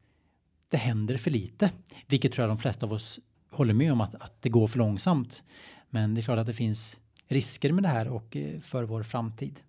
det 0.70 0.78
händer 0.78 1.18
för 1.18 1.32
lite, 1.32 1.72
vilket 2.08 2.32
tror 2.32 2.44
jag 2.44 2.50
de 2.50 2.62
flesta 2.62 2.86
av 2.86 2.94
oss 2.94 3.20
håller 3.50 3.74
med 3.74 3.92
om 3.92 4.02
att, 4.02 4.16
att 4.16 4.42
det 4.42 4.50
går 4.50 4.68
för 4.68 4.78
långsamt. 4.78 5.44
Men 5.90 6.16
det 6.16 6.22
är 6.22 6.24
klart 6.24 6.40
att 6.40 6.48
det 6.48 6.54
finns 6.54 7.00
risker 7.28 7.72
med 7.72 7.84
det 7.84 7.88
här 7.88 8.08
och 8.08 8.38
eh, 8.38 8.60
för 8.60 8.84
vår 8.84 9.04
framtid. 9.04 9.60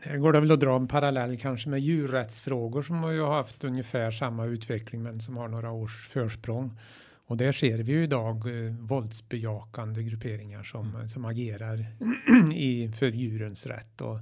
Här 0.00 0.16
går 0.16 0.32
det 0.32 0.40
väl 0.40 0.52
att 0.52 0.60
dra 0.60 0.76
en 0.76 0.88
parallell 0.88 1.36
kanske 1.36 1.68
med 1.68 1.80
djurrättsfrågor 1.80 2.82
som 2.82 2.96
har 2.96 3.10
ju 3.10 3.24
haft 3.24 3.64
ungefär 3.64 4.10
samma 4.10 4.44
utveckling 4.44 5.02
men 5.02 5.20
som 5.20 5.36
har 5.36 5.48
några 5.48 5.70
års 5.70 6.08
försprång. 6.08 6.78
Och 7.26 7.36
där 7.36 7.52
ser 7.52 7.78
vi 7.78 7.92
ju 7.92 8.04
idag 8.04 8.66
eh, 8.66 8.72
våldsbejakande 8.72 10.02
grupperingar 10.02 10.62
som, 10.62 10.94
mm. 10.94 11.08
som 11.08 11.24
agerar 11.24 11.86
i, 12.54 12.92
för 12.92 13.06
djurens 13.06 13.66
rätt. 13.66 14.00
Och 14.00 14.18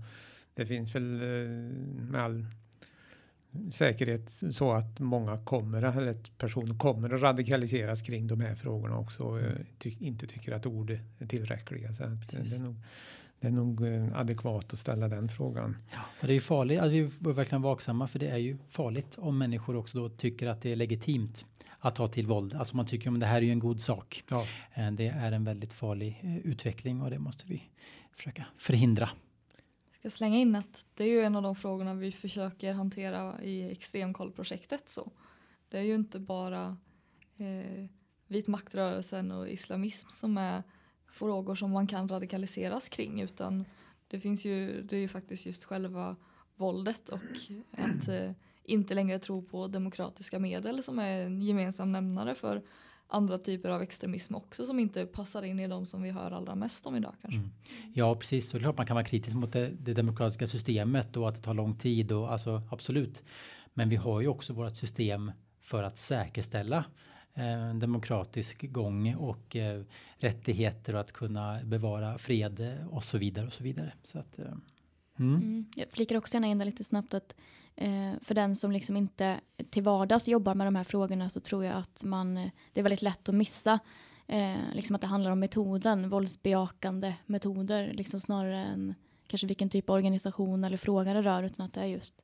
det 0.55 0.67
finns 0.67 0.95
väl 0.95 1.23
eh, 1.23 1.49
med 2.11 2.23
all 2.23 2.47
säkerhet 3.71 4.31
så 4.31 4.73
att 4.73 5.01
många 5.01 5.39
kommer, 5.45 5.83
eller 5.83 6.11
att 6.11 6.39
personer 6.39 6.75
kommer 6.75 7.15
att 7.15 7.21
radikaliseras 7.21 8.03
kring 8.03 8.27
de 8.27 8.41
här 8.41 8.55
frågorna 8.55 8.99
också 8.99 9.23
och 9.23 9.41
mm. 9.41 9.65
ty, 9.79 9.97
inte 10.01 10.27
tycker 10.27 10.53
att 10.53 10.67
ord 10.67 10.99
är 11.19 11.27
tillräckliga. 11.27 11.93
Så 11.93 12.05
att 12.05 12.29
det, 12.31 12.55
är 12.55 12.59
nog, 12.59 12.75
det 13.41 13.47
är 13.47 13.51
nog 13.51 13.87
eh, 13.87 14.19
adekvat 14.19 14.73
att 14.73 14.79
ställa 14.79 15.09
den 15.09 15.29
frågan. 15.29 15.77
Ja, 15.93 15.99
och 16.21 16.27
det 16.27 16.33
är 16.33 16.35
ju 16.35 16.41
farligt, 16.41 16.81
alltså 16.81 16.93
vi 16.93 17.11
bör 17.19 17.33
verkligen 17.33 17.63
vaksamma 17.63 18.09
för 18.09 18.19
det 18.19 18.29
är 18.29 18.37
ju 18.37 18.57
farligt 18.69 19.19
om 19.19 19.39
människor 19.39 19.77
också 19.77 19.99
då 19.99 20.09
tycker 20.09 20.47
att 20.47 20.63
det 20.63 20.73
är 20.73 20.77
legitimt 20.77 21.47
att 21.79 21.95
ta 21.95 22.09
till 22.09 22.27
våld. 22.27 22.55
Alltså 22.55 22.77
man 22.77 22.87
tycker 22.87 23.13
att 23.13 23.21
det 23.21 23.27
här 23.27 23.37
är 23.37 23.43
ju 23.43 23.53
en 23.53 23.59
god 23.59 23.81
sak. 23.81 24.25
Ja. 24.29 24.47
Eh, 24.75 24.91
det 24.91 25.07
är 25.07 25.33
en 25.33 25.45
väldigt 25.45 25.73
farlig 25.73 26.21
eh, 26.23 26.37
utveckling 26.37 27.03
och 27.03 27.11
det 27.11 27.19
måste 27.19 27.47
vi 27.47 27.63
försöka 28.17 28.47
förhindra. 28.59 29.09
Jag 30.03 30.13
ska 30.13 30.17
slänga 30.17 30.39
in 30.39 30.57
att 30.57 30.85
det 30.95 31.05
är 31.05 31.09
ju 31.09 31.23
en 31.23 31.37
av 31.37 31.43
de 31.43 31.55
frågorna 31.55 31.95
vi 31.95 32.13
försöker 32.13 32.73
hantera 32.73 33.43
i 33.43 33.71
extremkollprojektet. 33.71 34.89
Så 34.89 35.13
det 35.69 35.79
är 35.79 35.83
ju 35.83 35.95
inte 35.95 36.19
bara 36.19 36.77
eh, 37.37 37.87
vit 38.27 38.47
maktrörelsen 38.47 39.33
och 39.33 39.49
islamism 39.49 40.09
som 40.09 40.39
är 40.39 40.63
frågor 41.07 41.55
som 41.55 41.71
man 41.71 41.87
kan 41.87 42.09
radikaliseras 42.09 42.89
kring 42.89 43.21
utan 43.21 43.65
det 44.09 44.21
finns 44.21 44.45
ju, 44.45 44.83
det 44.83 44.97
är 44.97 45.01
ju 45.01 45.09
faktiskt 45.09 45.47
just 45.47 45.65
själva 45.65 46.17
våldet 46.57 47.09
och 47.09 47.21
att 47.71 48.09
eh, 48.09 48.31
inte 48.65 48.95
längre 48.95 49.19
tro 49.19 49.43
på 49.43 49.67
demokratiska 49.67 50.39
medel 50.39 50.83
som 50.83 50.99
är 50.99 51.21
en 51.21 51.43
gemensam 51.43 51.93
nämnare 51.93 52.35
för 52.35 52.63
andra 53.13 53.39
typer 53.39 53.71
av 53.71 53.83
extremism 53.83 54.35
också 54.35 54.65
som 54.65 54.79
inte 54.79 55.07
passar 55.07 55.43
in 55.43 55.61
i 55.61 55.69
de 55.69 55.87
som 55.87 56.03
vi 56.03 56.11
hör 56.11 56.31
allra 56.31 56.55
mest 56.55 56.87
om 56.87 56.97
idag 56.97 57.15
kanske. 57.21 57.39
Mm. 57.39 57.51
Ja 57.95 58.15
precis, 58.15 58.51
så 58.51 58.59
klart 58.59 58.77
man 58.77 58.87
kan 58.87 58.95
vara 58.95 59.05
kritisk 59.05 59.37
mot 59.37 59.53
det, 59.53 59.71
det, 59.81 59.95
demokratiska 59.95 60.47
systemet 60.47 61.17
och 61.17 61.29
att 61.29 61.35
det 61.35 61.41
tar 61.41 61.55
lång 61.55 61.77
tid 61.77 62.13
och 62.13 62.33
alltså 62.33 62.63
absolut. 62.71 63.23
Men 63.75 63.89
vi 63.89 63.97
har 63.97 64.21
ju 64.21 64.29
också 64.29 64.53
vårt 64.53 64.77
system 64.77 65.33
för 65.61 65.83
att 65.83 65.99
säkerställa 65.99 66.85
eh, 67.35 67.75
demokratisk 67.75 68.73
gång 68.73 69.15
och 69.15 69.57
eh, 69.57 69.83
rättigheter 70.17 70.95
och 70.95 71.01
att 71.01 71.13
kunna 71.13 71.61
bevara 71.65 72.19
fred 72.19 72.79
och 72.91 73.05
så 73.05 73.19
vidare 73.19 73.47
och 73.47 73.53
så 73.53 73.65
vidare. 73.65 73.93
Så 74.05 74.19
att, 74.19 74.39
eh, 74.39 74.45
mm. 75.19 75.35
Mm. 75.35 75.67
Jag 75.77 75.91
flikar 75.91 76.17
också 76.17 76.35
gärna 76.35 76.47
in 76.47 76.59
det 76.59 76.65
lite 76.65 76.85
snabbt 76.85 77.15
att 77.15 77.35
Eh, 77.77 78.13
för 78.23 78.35
den 78.35 78.57
som 78.57 78.73
liksom 78.73 78.97
inte 78.97 79.41
till 79.71 79.83
vardags 79.83 80.29
jobbar 80.29 80.55
med 80.55 80.67
de 80.67 80.77
här 80.77 80.85
frågorna 80.85 81.31
så 81.31 81.41
tror 81.41 81.65
jag 81.65 81.77
att 81.77 82.05
man, 82.05 82.35
det 82.73 82.81
är 82.81 82.83
väldigt 82.83 83.03
lätt 83.03 83.29
att 83.29 83.35
missa 83.35 83.79
eh, 84.27 84.57
liksom 84.73 84.95
att 84.95 85.01
det 85.01 85.07
handlar 85.07 85.31
om 85.31 85.41
metoden, 85.41 86.09
våldsbejakande 86.09 87.15
metoder, 87.27 87.93
liksom 87.93 88.21
snarare 88.21 88.59
än 88.59 88.95
kanske 89.27 89.47
vilken 89.47 89.71
typ 89.71 89.91
av 89.91 89.97
organisation 89.97 90.65
eller 90.65 90.77
fråga 90.77 91.15
det 91.15 91.23
rör, 91.23 91.43
utan 91.43 91.67
att 91.67 91.75
det 91.75 91.81
är 91.81 91.87
just 91.87 92.15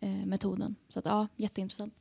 eh, 0.00 0.08
metoden. 0.08 0.74
Så 0.88 0.98
att 0.98 1.04
ja, 1.04 1.28
jätteintressant. 1.36 1.94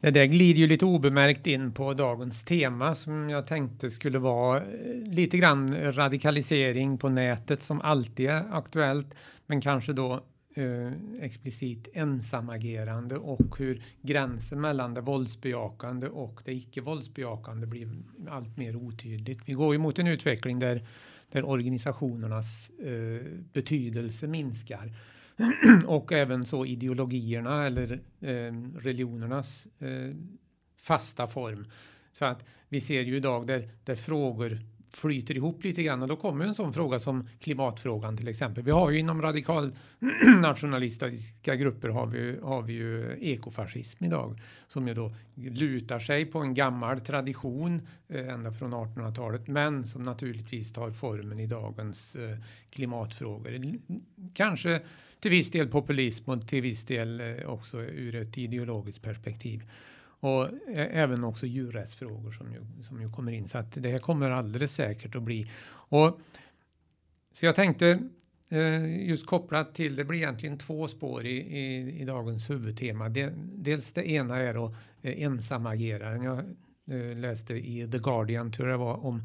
Det 0.00 0.10
där 0.10 0.24
glider 0.24 0.60
ju 0.60 0.66
lite 0.66 0.84
obemärkt 0.84 1.46
in 1.46 1.72
på 1.72 1.94
dagens 1.94 2.44
tema 2.44 2.94
som 2.94 3.30
jag 3.30 3.46
tänkte 3.46 3.90
skulle 3.90 4.18
vara 4.18 4.62
eh, 4.62 4.96
lite 5.04 5.38
grann 5.38 5.92
radikalisering 5.92 6.98
på 6.98 7.08
nätet 7.08 7.62
som 7.62 7.80
alltid 7.80 8.30
är 8.30 8.56
aktuellt, 8.56 9.14
men 9.46 9.60
kanske 9.60 9.92
då 9.92 10.24
eh, 10.54 10.92
explicit 11.20 11.88
ensamagerande 11.92 13.16
och 13.16 13.58
hur 13.58 13.84
gränsen 14.02 14.60
mellan 14.60 14.94
det 14.94 15.00
våldsbejakande 15.00 16.08
och 16.08 16.40
det 16.44 16.52
icke 16.52 16.80
våldsbejakande 16.80 17.66
blir 17.66 17.88
allt 18.28 18.56
mer 18.56 18.76
otydligt. 18.76 19.40
Vi 19.46 19.52
går 19.52 19.74
ju 19.74 19.78
mot 19.78 19.98
en 19.98 20.06
utveckling 20.06 20.58
där, 20.58 20.86
där 21.28 21.44
organisationernas 21.44 22.70
eh, 22.70 23.26
betydelse 23.52 24.26
minskar 24.26 24.92
och 25.86 26.12
även 26.12 26.44
så 26.44 26.66
ideologierna 26.66 27.66
eller 27.66 28.00
eh, 28.20 28.52
religionernas 28.78 29.66
eh, 29.78 30.14
fasta 30.76 31.26
form. 31.26 31.66
Så 32.12 32.24
att 32.24 32.44
vi 32.68 32.80
ser 32.80 33.02
ju 33.02 33.16
idag 33.16 33.46
där, 33.46 33.68
där 33.84 33.94
frågor 33.94 34.58
flyter 34.92 35.36
ihop 35.36 35.64
lite 35.64 35.82
grann 35.82 36.02
och 36.02 36.08
då 36.08 36.16
kommer 36.16 36.44
en 36.44 36.54
sån 36.54 36.72
fråga 36.72 36.98
som 36.98 37.28
klimatfrågan 37.40 38.16
till 38.16 38.28
exempel. 38.28 38.64
Vi 38.64 38.70
har 38.70 38.90
ju 38.90 38.98
inom 38.98 39.22
radikalnationalistiska 39.22 41.56
grupper 41.62 41.88
har 41.88 42.06
vi, 42.06 42.38
har 42.42 42.62
vi 42.62 42.72
ju 42.72 43.18
ekofascism 43.20 44.04
idag 44.04 44.40
som 44.68 44.88
ju 44.88 44.94
då 44.94 45.14
lutar 45.34 45.98
sig 45.98 46.26
på 46.26 46.38
en 46.38 46.54
gammal 46.54 47.00
tradition 47.00 47.82
eh, 48.08 48.28
ända 48.28 48.52
från 48.52 48.74
1800-talet 48.74 49.48
men 49.48 49.86
som 49.86 50.02
naturligtvis 50.02 50.72
tar 50.72 50.90
formen 50.90 51.40
i 51.40 51.46
dagens 51.46 52.16
eh, 52.16 52.38
klimatfrågor. 52.70 53.58
Kanske 54.34 54.80
till 55.20 55.30
viss 55.30 55.50
del 55.50 55.68
populism 55.68 56.30
och 56.30 56.48
till 56.48 56.62
viss 56.62 56.84
del 56.84 57.20
eh, 57.20 57.50
också 57.50 57.80
ur 57.80 58.14
ett 58.14 58.38
ideologiskt 58.38 59.02
perspektiv. 59.02 59.62
Och 60.22 60.48
även 60.74 61.24
också 61.24 61.46
djurrättsfrågor 61.46 62.32
som 62.32 62.52
ju, 62.52 62.82
som 62.82 63.02
ju 63.02 63.10
kommer 63.10 63.32
in. 63.32 63.48
Så 63.48 63.58
att 63.58 63.72
det 63.72 63.88
här 63.88 63.98
kommer 63.98 64.30
alldeles 64.30 64.74
säkert 64.74 65.16
att 65.16 65.22
bli. 65.22 65.50
Och, 65.70 66.20
så 67.32 67.46
jag 67.46 67.54
tänkte 67.54 67.98
eh, 68.48 69.08
just 69.08 69.26
kopplat 69.26 69.74
till, 69.74 69.96
det 69.96 70.04
blir 70.04 70.18
egentligen 70.18 70.58
två 70.58 70.88
spår 70.88 71.26
i, 71.26 71.36
i, 71.36 72.00
i 72.00 72.04
dagens 72.04 72.50
huvudtema. 72.50 73.08
Det, 73.08 73.32
dels 73.36 73.92
det 73.92 74.10
ena 74.10 74.36
är 74.36 74.54
då 74.54 74.74
eh, 75.02 75.22
ensamageraren. 75.22 76.22
Jag 76.22 76.38
eh, 76.90 77.16
läste 77.16 77.54
i 77.54 77.88
The 77.92 77.98
Guardian, 77.98 78.52
tror 78.52 78.68
jag 78.68 78.78
det 78.78 78.84
var, 78.84 79.06
om 79.06 79.24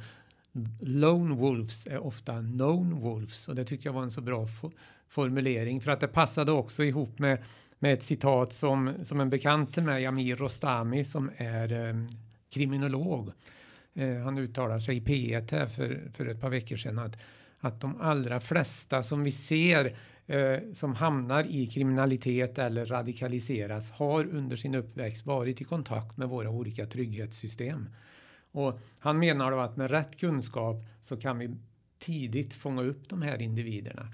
Lone 0.81 1.35
Wolves 1.35 1.87
är 1.87 1.97
ofta 1.97 2.37
known 2.37 2.99
wolves 2.99 3.47
och 3.47 3.55
det 3.55 3.65
tyckte 3.65 3.87
jag 3.87 3.93
var 3.93 4.03
en 4.03 4.11
så 4.11 4.21
bra 4.21 4.47
formulering 5.07 5.81
för 5.81 5.91
att 5.91 5.99
det 5.99 6.07
passade 6.07 6.51
också 6.51 6.83
ihop 6.83 7.19
med 7.19 7.43
med 7.79 7.93
ett 7.93 8.03
citat 8.03 8.53
som, 8.53 8.93
som 9.03 9.19
en 9.19 9.29
bekant 9.29 9.73
till 9.73 9.83
mig, 9.83 10.05
Amir 10.05 10.35
Rostami, 10.35 11.05
som 11.05 11.31
är 11.37 11.87
eh, 11.87 11.95
kriminolog. 12.49 13.31
Eh, 13.93 14.17
han 14.17 14.37
uttalar 14.37 14.79
sig 14.79 14.97
i 14.97 15.01
P1 15.01 15.51
här 15.51 15.65
för, 15.65 16.01
för 16.13 16.25
ett 16.25 16.41
par 16.41 16.49
veckor 16.49 16.77
sedan 16.77 16.99
att, 16.99 17.17
att 17.59 17.81
de 17.81 18.01
allra 18.01 18.39
flesta 18.39 19.03
som 19.03 19.23
vi 19.23 19.31
ser 19.31 19.95
eh, 20.27 20.73
som 20.73 20.95
hamnar 20.95 21.43
i 21.43 21.67
kriminalitet 21.67 22.57
eller 22.57 22.85
radikaliseras 22.85 23.91
har 23.91 24.25
under 24.25 24.55
sin 24.55 24.75
uppväxt 24.75 25.25
varit 25.25 25.61
i 25.61 25.63
kontakt 25.63 26.17
med 26.17 26.29
våra 26.29 26.49
olika 26.49 26.85
trygghetssystem. 26.85 27.89
Och 28.51 28.79
han 28.99 29.19
menar 29.19 29.51
då 29.51 29.59
att 29.59 29.77
med 29.77 29.91
rätt 29.91 30.17
kunskap 30.17 30.75
så 31.01 31.17
kan 31.17 31.39
vi 31.39 31.55
tidigt 31.99 32.53
fånga 32.53 32.81
upp 32.81 33.09
de 33.09 33.21
här 33.21 33.41
individerna. 33.41 34.07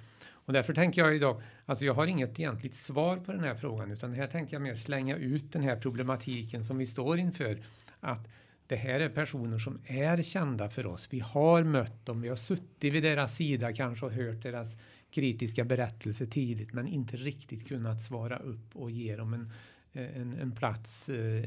Och 0.45 0.53
därför 0.53 0.73
tänker 0.73 1.01
jag 1.01 1.15
idag, 1.15 1.41
alltså 1.65 1.85
jag 1.85 1.93
har 1.93 2.07
inget 2.07 2.39
egentligt 2.39 2.75
svar 2.75 3.17
på 3.17 3.31
den 3.31 3.43
här 3.43 3.55
frågan 3.55 3.91
utan 3.91 4.13
här 4.13 4.27
tänker 4.27 4.55
jag 4.55 4.61
mer 4.61 4.75
slänga 4.75 5.15
ut 5.15 5.51
den 5.51 5.63
här 5.63 5.75
problematiken 5.75 6.63
som 6.63 6.77
vi 6.77 6.85
står 6.85 7.17
inför. 7.19 7.57
Att 7.99 8.27
det 8.67 8.75
här 8.75 8.99
är 8.99 9.09
personer 9.09 9.57
som 9.57 9.81
är 9.85 10.21
kända 10.21 10.69
för 10.69 10.85
oss. 10.85 11.07
Vi 11.11 11.19
har 11.19 11.63
mött 11.63 12.05
dem, 12.05 12.21
vi 12.21 12.29
har 12.29 12.35
suttit 12.35 12.93
vid 12.93 13.03
deras 13.03 13.35
sida 13.35 13.73
kanske 13.73 14.05
och 14.05 14.11
hört 14.11 14.43
deras 14.43 14.67
kritiska 15.11 15.63
berättelser 15.63 16.25
tidigt 16.25 16.73
men 16.73 16.87
inte 16.87 17.17
riktigt 17.17 17.67
kunnat 17.67 18.01
svara 18.01 18.37
upp 18.37 18.75
och 18.75 18.91
ge 18.91 19.15
dem 19.15 19.33
en, 19.33 19.51
en, 19.91 20.33
en 20.33 20.51
plats 20.51 21.09
eh, 21.09 21.43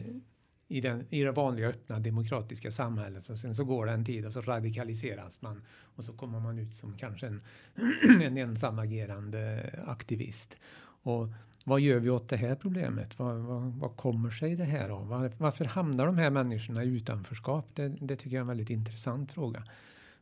i, 0.69 0.81
den, 0.81 1.05
i 1.11 1.23
det 1.23 1.33
vanliga 1.33 1.69
öppna 1.69 1.99
demokratiska 1.99 2.71
samhället. 2.71 3.25
Så 3.25 3.37
sen 3.37 3.55
så 3.55 3.65
går 3.65 3.87
det 3.87 3.93
en 3.93 4.05
tid 4.05 4.27
och 4.27 4.33
så 4.33 4.41
radikaliseras 4.41 5.43
man 5.43 5.63
och 5.69 6.05
så 6.05 6.13
kommer 6.13 6.41
man 6.41 6.59
ut 6.59 6.75
som 6.75 6.97
kanske 6.97 7.27
en, 7.27 7.43
en 8.23 8.37
ensamagerande 8.37 9.71
aktivist. 9.87 10.57
Och 11.03 11.29
vad 11.65 11.81
gör 11.81 11.99
vi 11.99 12.11
åt 12.11 12.29
det 12.29 12.37
här 12.37 12.55
problemet? 12.55 13.19
Vad, 13.19 13.37
vad, 13.37 13.63
vad 13.63 13.97
kommer 13.97 14.31
sig 14.31 14.57
det 14.57 14.65
här 14.65 14.89
av? 14.89 15.09
Var, 15.09 15.33
varför 15.39 15.65
hamnar 15.65 16.07
de 16.07 16.19
här 16.19 16.31
människorna 16.31 16.85
i 16.85 16.89
utanförskap? 16.89 17.67
Det, 17.75 17.89
det 17.89 18.17
tycker 18.17 18.37
jag 18.37 18.41
är 18.41 18.41
en 18.41 18.47
väldigt 18.47 18.71
intressant 18.71 19.33
fråga. 19.33 19.65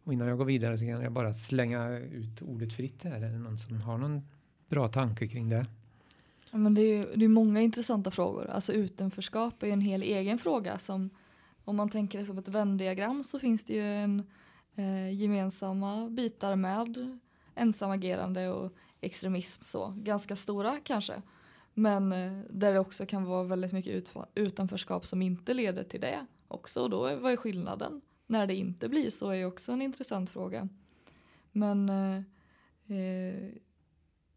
Och 0.04 0.12
innan 0.12 0.28
jag 0.28 0.38
går 0.38 0.44
vidare 0.44 0.78
så 0.78 0.84
kan 0.84 1.02
jag 1.02 1.12
bara 1.12 1.34
slänga 1.34 1.98
ut 1.98 2.42
ordet 2.42 2.72
fritt 2.72 3.04
här. 3.04 3.16
Är 3.22 3.30
det 3.30 3.38
någon 3.38 3.58
som 3.58 3.80
har 3.80 3.98
någon 3.98 4.22
bra 4.68 4.88
tanke 4.88 5.28
kring 5.28 5.48
det? 5.48 5.66
Ja, 6.54 6.58
men 6.58 6.74
det 6.74 6.80
är 6.80 6.96
ju 6.96 7.16
det 7.16 7.24
är 7.24 7.28
många 7.28 7.60
intressanta 7.60 8.10
frågor. 8.10 8.50
Alltså 8.50 8.72
utanförskap 8.72 9.62
är 9.62 9.66
ju 9.66 9.72
en 9.72 9.80
hel 9.80 10.02
egen 10.02 10.38
fråga. 10.38 10.78
Som, 10.78 11.10
om 11.64 11.76
man 11.76 11.88
tänker 11.88 12.18
det 12.18 12.26
som 12.26 12.38
ett 12.38 12.48
vändiagram 12.48 13.22
så 13.22 13.38
finns 13.38 13.64
det 13.64 13.72
ju 13.72 13.94
en 13.94 14.22
eh, 14.74 15.12
gemensamma 15.12 16.08
bitar 16.10 16.56
med 16.56 17.18
ensamagerande 17.54 18.48
och 18.48 18.72
extremism. 19.00 19.62
Så. 19.64 19.94
Ganska 19.96 20.36
stora 20.36 20.80
kanske. 20.84 21.22
Men 21.72 22.12
eh, 22.12 22.32
där 22.50 22.72
det 22.72 22.80
också 22.80 23.06
kan 23.06 23.24
vara 23.24 23.44
väldigt 23.44 23.72
mycket 23.72 24.12
utanförskap 24.34 25.06
som 25.06 25.22
inte 25.22 25.54
leder 25.54 25.84
till 25.84 26.00
det 26.00 26.26
också. 26.48 26.82
Och 26.82 26.90
då 26.90 27.04
är, 27.04 27.16
vad 27.16 27.32
är 27.32 27.36
skillnaden? 27.36 28.00
När 28.26 28.46
det 28.46 28.54
inte 28.54 28.88
blir 28.88 29.10
så 29.10 29.30
är 29.30 29.34
ju 29.34 29.46
också 29.46 29.72
en 29.72 29.82
intressant 29.82 30.30
fråga. 30.30 30.68
Men 31.52 31.88
eh, 31.88 32.16
eh, 32.96 33.50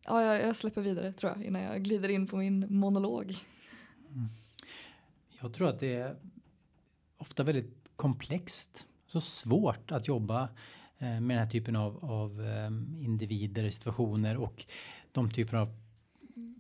ja, 0.08 0.38
jag, 0.38 0.56
släpper 0.56 0.82
vidare 0.82 1.12
tror 1.14 1.32
jag 1.32 1.46
innan 1.46 1.62
jag 1.62 1.84
glider 1.84 2.10
in 2.10 2.28
på 2.28 2.38
min 2.38 2.66
monolog. 2.70 3.36
Mm. 4.12 4.28
Jag 5.42 5.54
tror 5.54 5.70
att 5.70 5.80
det 5.80 5.96
är 5.96 6.16
ofta 7.18 7.44
väldigt 7.44 7.90
komplext, 7.96 8.88
så 9.06 9.22
svårt 9.22 9.92
att 9.92 10.08
jobba 10.08 10.42
eh, 10.98 11.20
med 11.20 11.22
den 11.22 11.38
här 11.38 11.50
typen 11.50 11.76
av, 11.76 12.06
av 12.06 12.42
eh, 12.46 13.06
individer, 13.06 13.70
situationer 13.70 14.38
och 14.38 14.66
de 15.12 15.32
typer 15.32 15.58
av 15.58 15.70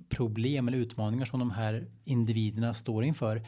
problem 0.09 0.67
eller 0.67 0.77
utmaningar 0.77 1.25
som 1.25 1.39
de 1.39 1.51
här 1.51 1.87
individerna 2.03 2.73
står 2.73 3.03
inför. 3.03 3.45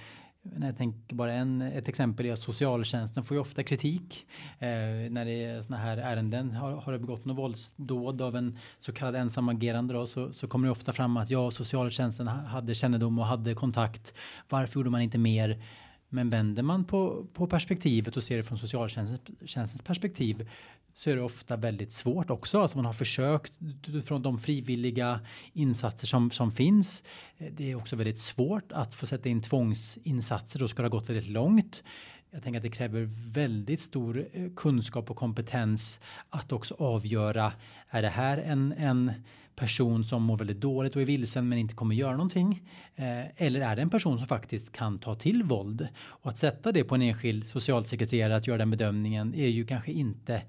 Jag 0.61 0.77
tänker 0.77 1.15
bara 1.15 1.33
en, 1.33 1.61
ett 1.61 1.87
exempel 1.87 2.25
är 2.25 2.33
att 2.33 2.39
socialtjänsten 2.39 3.23
får 3.23 3.35
ju 3.35 3.41
ofta 3.41 3.63
kritik 3.63 4.27
eh, 4.59 4.67
när 5.09 5.25
det 5.25 5.43
är 5.43 5.61
sådana 5.61 5.83
här 5.83 5.97
ärenden. 5.97 6.51
Har, 6.51 6.71
har 6.71 6.91
det 6.91 6.99
begått 6.99 7.25
något 7.25 7.37
våldsdåd 7.37 8.21
av 8.21 8.35
en 8.35 8.57
så 8.79 8.93
kallad 8.93 9.15
ensamagerande 9.15 9.93
då, 9.93 10.07
så, 10.07 10.33
så 10.33 10.47
kommer 10.47 10.67
det 10.67 10.71
ofta 10.71 10.93
fram 10.93 11.17
att 11.17 11.29
ja, 11.29 11.51
socialtjänsten 11.51 12.27
hade 12.27 12.75
kännedom 12.75 13.19
och 13.19 13.25
hade 13.25 13.55
kontakt. 13.55 14.13
Varför 14.49 14.79
gjorde 14.79 14.89
man 14.89 15.01
inte 15.01 15.17
mer? 15.17 15.63
Men 16.09 16.29
vänder 16.29 16.63
man 16.63 16.83
på, 16.83 17.25
på 17.33 17.47
perspektivet 17.47 18.17
och 18.17 18.23
ser 18.23 18.37
det 18.37 18.43
från 18.43 18.57
socialtjänstens 18.57 19.81
perspektiv 19.83 20.49
så 20.95 21.09
är 21.09 21.15
det 21.15 21.21
ofta 21.21 21.57
väldigt 21.57 21.91
svårt 21.91 22.29
också. 22.29 22.61
Alltså 22.61 22.77
man 22.77 22.85
har 22.85 22.93
försökt 22.93 23.59
från 24.05 24.21
de 24.21 24.39
frivilliga 24.39 25.19
insatser 25.53 26.07
som, 26.07 26.31
som 26.31 26.51
finns. 26.51 27.03
Det 27.51 27.71
är 27.71 27.75
också 27.75 27.95
väldigt 27.95 28.19
svårt 28.19 28.71
att 28.71 28.93
få 28.93 29.05
sätta 29.05 29.29
in 29.29 29.41
tvångsinsatser. 29.41 30.59
Då 30.59 30.67
ska 30.67 30.81
det 30.81 30.87
ha 30.89 30.97
gått 30.97 31.09
väldigt 31.09 31.27
långt. 31.27 31.83
Jag 32.31 32.43
tänker 32.43 32.59
att 32.59 32.63
det 32.63 32.69
kräver 32.69 33.09
väldigt 33.31 33.81
stor 33.81 34.27
eh, 34.33 34.49
kunskap 34.55 35.11
och 35.11 35.17
kompetens 35.17 35.99
att 36.29 36.51
också 36.51 36.75
avgöra. 36.79 37.53
Är 37.89 38.01
det 38.01 38.09
här 38.09 38.37
en, 38.37 38.73
en 38.77 39.11
person 39.59 40.05
som 40.05 40.23
mår 40.23 40.37
väldigt 40.37 40.61
dåligt 40.61 40.95
och 40.95 41.01
är 41.01 41.05
vilsen 41.05 41.49
men 41.49 41.57
inte 41.57 41.75
kommer 41.75 41.95
göra 41.95 42.11
någonting? 42.11 42.69
Eh, 42.95 43.45
eller 43.45 43.61
är 43.61 43.75
det 43.75 43.81
en 43.81 43.89
person 43.89 44.17
som 44.17 44.27
faktiskt 44.27 44.71
kan 44.71 44.99
ta 44.99 45.15
till 45.15 45.43
våld? 45.43 45.87
Och 46.01 46.29
att 46.29 46.37
sätta 46.37 46.71
det 46.71 46.83
på 46.83 46.95
en 46.95 47.01
enskild 47.01 47.47
socialsekreterare 47.47 48.35
att 48.35 48.47
göra 48.47 48.57
den 48.57 48.71
bedömningen 48.71 49.35
är 49.35 49.47
ju 49.47 49.65
kanske 49.65 49.91
inte 49.91 50.41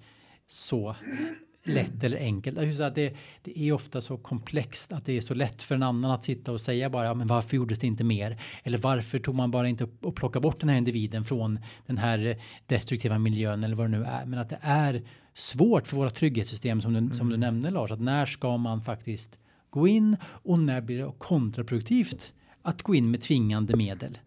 så 0.46 0.96
lätt 1.64 2.04
eller 2.04 2.18
enkelt. 2.18 2.80
Att 2.80 2.94
det, 2.94 3.16
det 3.42 3.58
är 3.58 3.72
ofta 3.72 4.00
så 4.00 4.16
komplext 4.16 4.92
att 4.92 5.06
det 5.06 5.16
är 5.16 5.20
så 5.20 5.34
lätt 5.34 5.62
för 5.62 5.74
en 5.74 5.82
annan 5.82 6.10
att 6.10 6.24
sitta 6.24 6.52
och 6.52 6.60
säga 6.60 6.90
bara 6.90 7.04
ja, 7.04 7.14
men 7.14 7.26
varför 7.26 7.56
gjordes 7.56 7.78
det 7.78 7.86
inte 7.86 8.04
mer? 8.04 8.40
Eller 8.62 8.78
varför 8.78 9.18
tog 9.18 9.34
man 9.34 9.50
bara 9.50 9.68
inte 9.68 9.84
upp 9.84 10.04
och 10.04 10.16
plocka 10.16 10.40
bort 10.40 10.60
den 10.60 10.68
här 10.68 10.76
individen 10.76 11.24
från 11.24 11.58
den 11.86 11.98
här 11.98 12.42
destruktiva 12.66 13.18
miljön 13.18 13.64
eller 13.64 13.76
vad 13.76 13.86
det 13.86 13.98
nu 13.98 14.04
är. 14.04 14.26
Men 14.26 14.38
att 14.38 14.48
det 14.48 14.58
är 14.60 15.02
svårt 15.40 15.86
för 15.86 15.96
våra 15.96 16.10
trygghetssystem 16.10 16.80
som 16.80 16.92
du, 16.92 16.98
mm. 16.98 17.12
som 17.12 17.28
du 17.28 17.36
nämnde 17.36 17.70
Lars, 17.70 17.90
att 17.90 18.00
när 18.00 18.26
ska 18.26 18.56
man 18.56 18.82
faktiskt 18.82 19.36
gå 19.70 19.88
in 19.88 20.16
och 20.24 20.58
när 20.58 20.80
blir 20.80 20.98
det 20.98 21.12
kontraproduktivt 21.18 22.32
att 22.62 22.82
gå 22.82 22.94
in 22.94 23.10
med 23.10 23.22
tvingande 23.22 23.76
medel? 23.76 24.18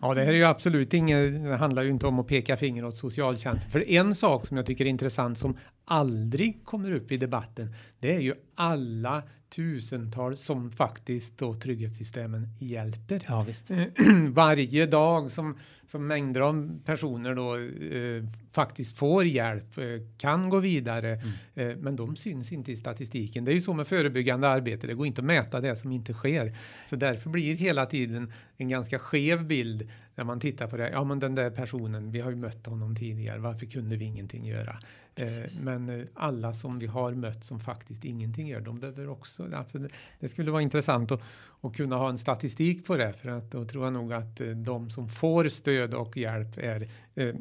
Ja, 0.00 0.14
det 0.14 0.20
här 0.20 0.28
är 0.28 0.36
ju 0.36 0.44
absolut 0.44 0.94
inget, 0.94 1.44
det 1.44 1.56
handlar 1.56 1.82
ju 1.82 1.90
inte 1.90 2.06
om 2.06 2.18
att 2.18 2.26
peka 2.26 2.56
finger 2.56 2.84
åt 2.84 2.96
socialtjänsten. 2.96 3.70
För 3.70 3.90
en 3.90 4.14
sak 4.14 4.46
som 4.46 4.56
jag 4.56 4.66
tycker 4.66 4.84
är 4.84 4.88
intressant 4.88 5.38
som 5.38 5.56
aldrig 5.88 6.64
kommer 6.64 6.92
upp 6.92 7.12
i 7.12 7.16
debatten, 7.16 7.74
det 7.98 8.14
är 8.14 8.20
ju 8.20 8.34
alla 8.54 9.22
tusentals 9.50 10.42
som 10.42 10.70
faktiskt 10.70 11.38
då 11.38 11.54
trygghetssystemen 11.54 12.48
hjälper. 12.58 13.22
Ja. 13.28 13.46
Varje 14.28 14.86
dag 14.86 15.30
som, 15.30 15.58
som 15.86 16.06
mängder 16.06 16.40
av 16.40 16.80
personer 16.84 17.34
då 17.34 17.56
eh, 17.56 18.24
faktiskt 18.52 18.98
får 18.98 19.24
hjälp, 19.24 19.78
eh, 19.78 19.84
kan 20.18 20.48
gå 20.48 20.58
vidare, 20.58 21.20
mm. 21.54 21.70
eh, 21.70 21.76
men 21.76 21.96
de 21.96 22.16
syns 22.16 22.52
inte 22.52 22.72
i 22.72 22.76
statistiken. 22.76 23.44
Det 23.44 23.50
är 23.50 23.54
ju 23.54 23.60
så 23.60 23.72
med 23.72 23.86
förebyggande 23.86 24.48
arbete, 24.48 24.86
det 24.86 24.94
går 24.94 25.06
inte 25.06 25.20
att 25.20 25.24
mäta 25.24 25.60
det 25.60 25.76
som 25.76 25.92
inte 25.92 26.12
sker. 26.12 26.56
Så 26.86 26.96
därför 26.96 27.30
blir 27.30 27.54
hela 27.54 27.86
tiden 27.86 28.32
en 28.56 28.68
ganska 28.68 28.98
skev 28.98 29.46
bild 29.46 29.88
när 30.18 30.24
man 30.24 30.40
tittar 30.40 30.66
på 30.66 30.76
det. 30.76 30.90
Ja, 30.90 31.04
men 31.04 31.18
den 31.18 31.34
där 31.34 31.50
personen, 31.50 32.10
vi 32.10 32.20
har 32.20 32.30
ju 32.30 32.36
mött 32.36 32.66
honom 32.66 32.96
tidigare, 32.96 33.38
varför 33.38 33.66
kunde 33.66 33.96
vi 33.96 34.04
ingenting 34.04 34.46
göra? 34.46 34.78
Eh, 35.14 35.28
men 35.62 35.88
eh, 35.88 36.06
alla 36.14 36.52
som 36.52 36.78
vi 36.78 36.86
har 36.86 37.14
mött 37.14 37.44
som 37.44 37.60
faktiskt 37.60 38.04
ingenting 38.04 38.48
gör, 38.48 38.60
de 38.60 38.80
behöver 38.80 39.08
också, 39.08 39.48
alltså 39.54 39.78
det, 39.78 39.88
det 40.20 40.28
skulle 40.28 40.50
vara 40.50 40.62
intressant 40.62 41.12
att, 41.12 41.20
att, 41.60 41.76
kunna 41.76 41.96
ha 41.96 42.08
en 42.08 42.18
statistik 42.18 42.86
på 42.86 42.96
det, 42.96 43.12
för 43.12 43.28
att 43.28 43.50
då 43.50 43.64
tror 43.64 43.84
jag 43.84 43.92
nog 43.92 44.12
att 44.12 44.40
eh, 44.40 44.48
de 44.48 44.90
som 44.90 45.08
får 45.08 45.48
stöd 45.48 45.94
och 45.94 46.16
hjälp 46.16 46.58
är 46.58 46.88
eh, 47.14 47.34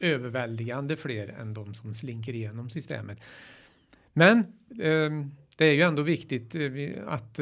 överväldigande 0.00 0.96
fler 0.96 1.28
än 1.28 1.54
de 1.54 1.74
som 1.74 1.94
slinker 1.94 2.34
igenom 2.34 2.70
systemet. 2.70 3.18
Men 4.12 4.38
eh, 4.70 5.10
det 5.56 5.64
är 5.64 5.72
ju 5.72 5.82
ändå 5.82 6.02
viktigt 6.02 6.54
eh, 6.54 6.62
att 7.06 7.40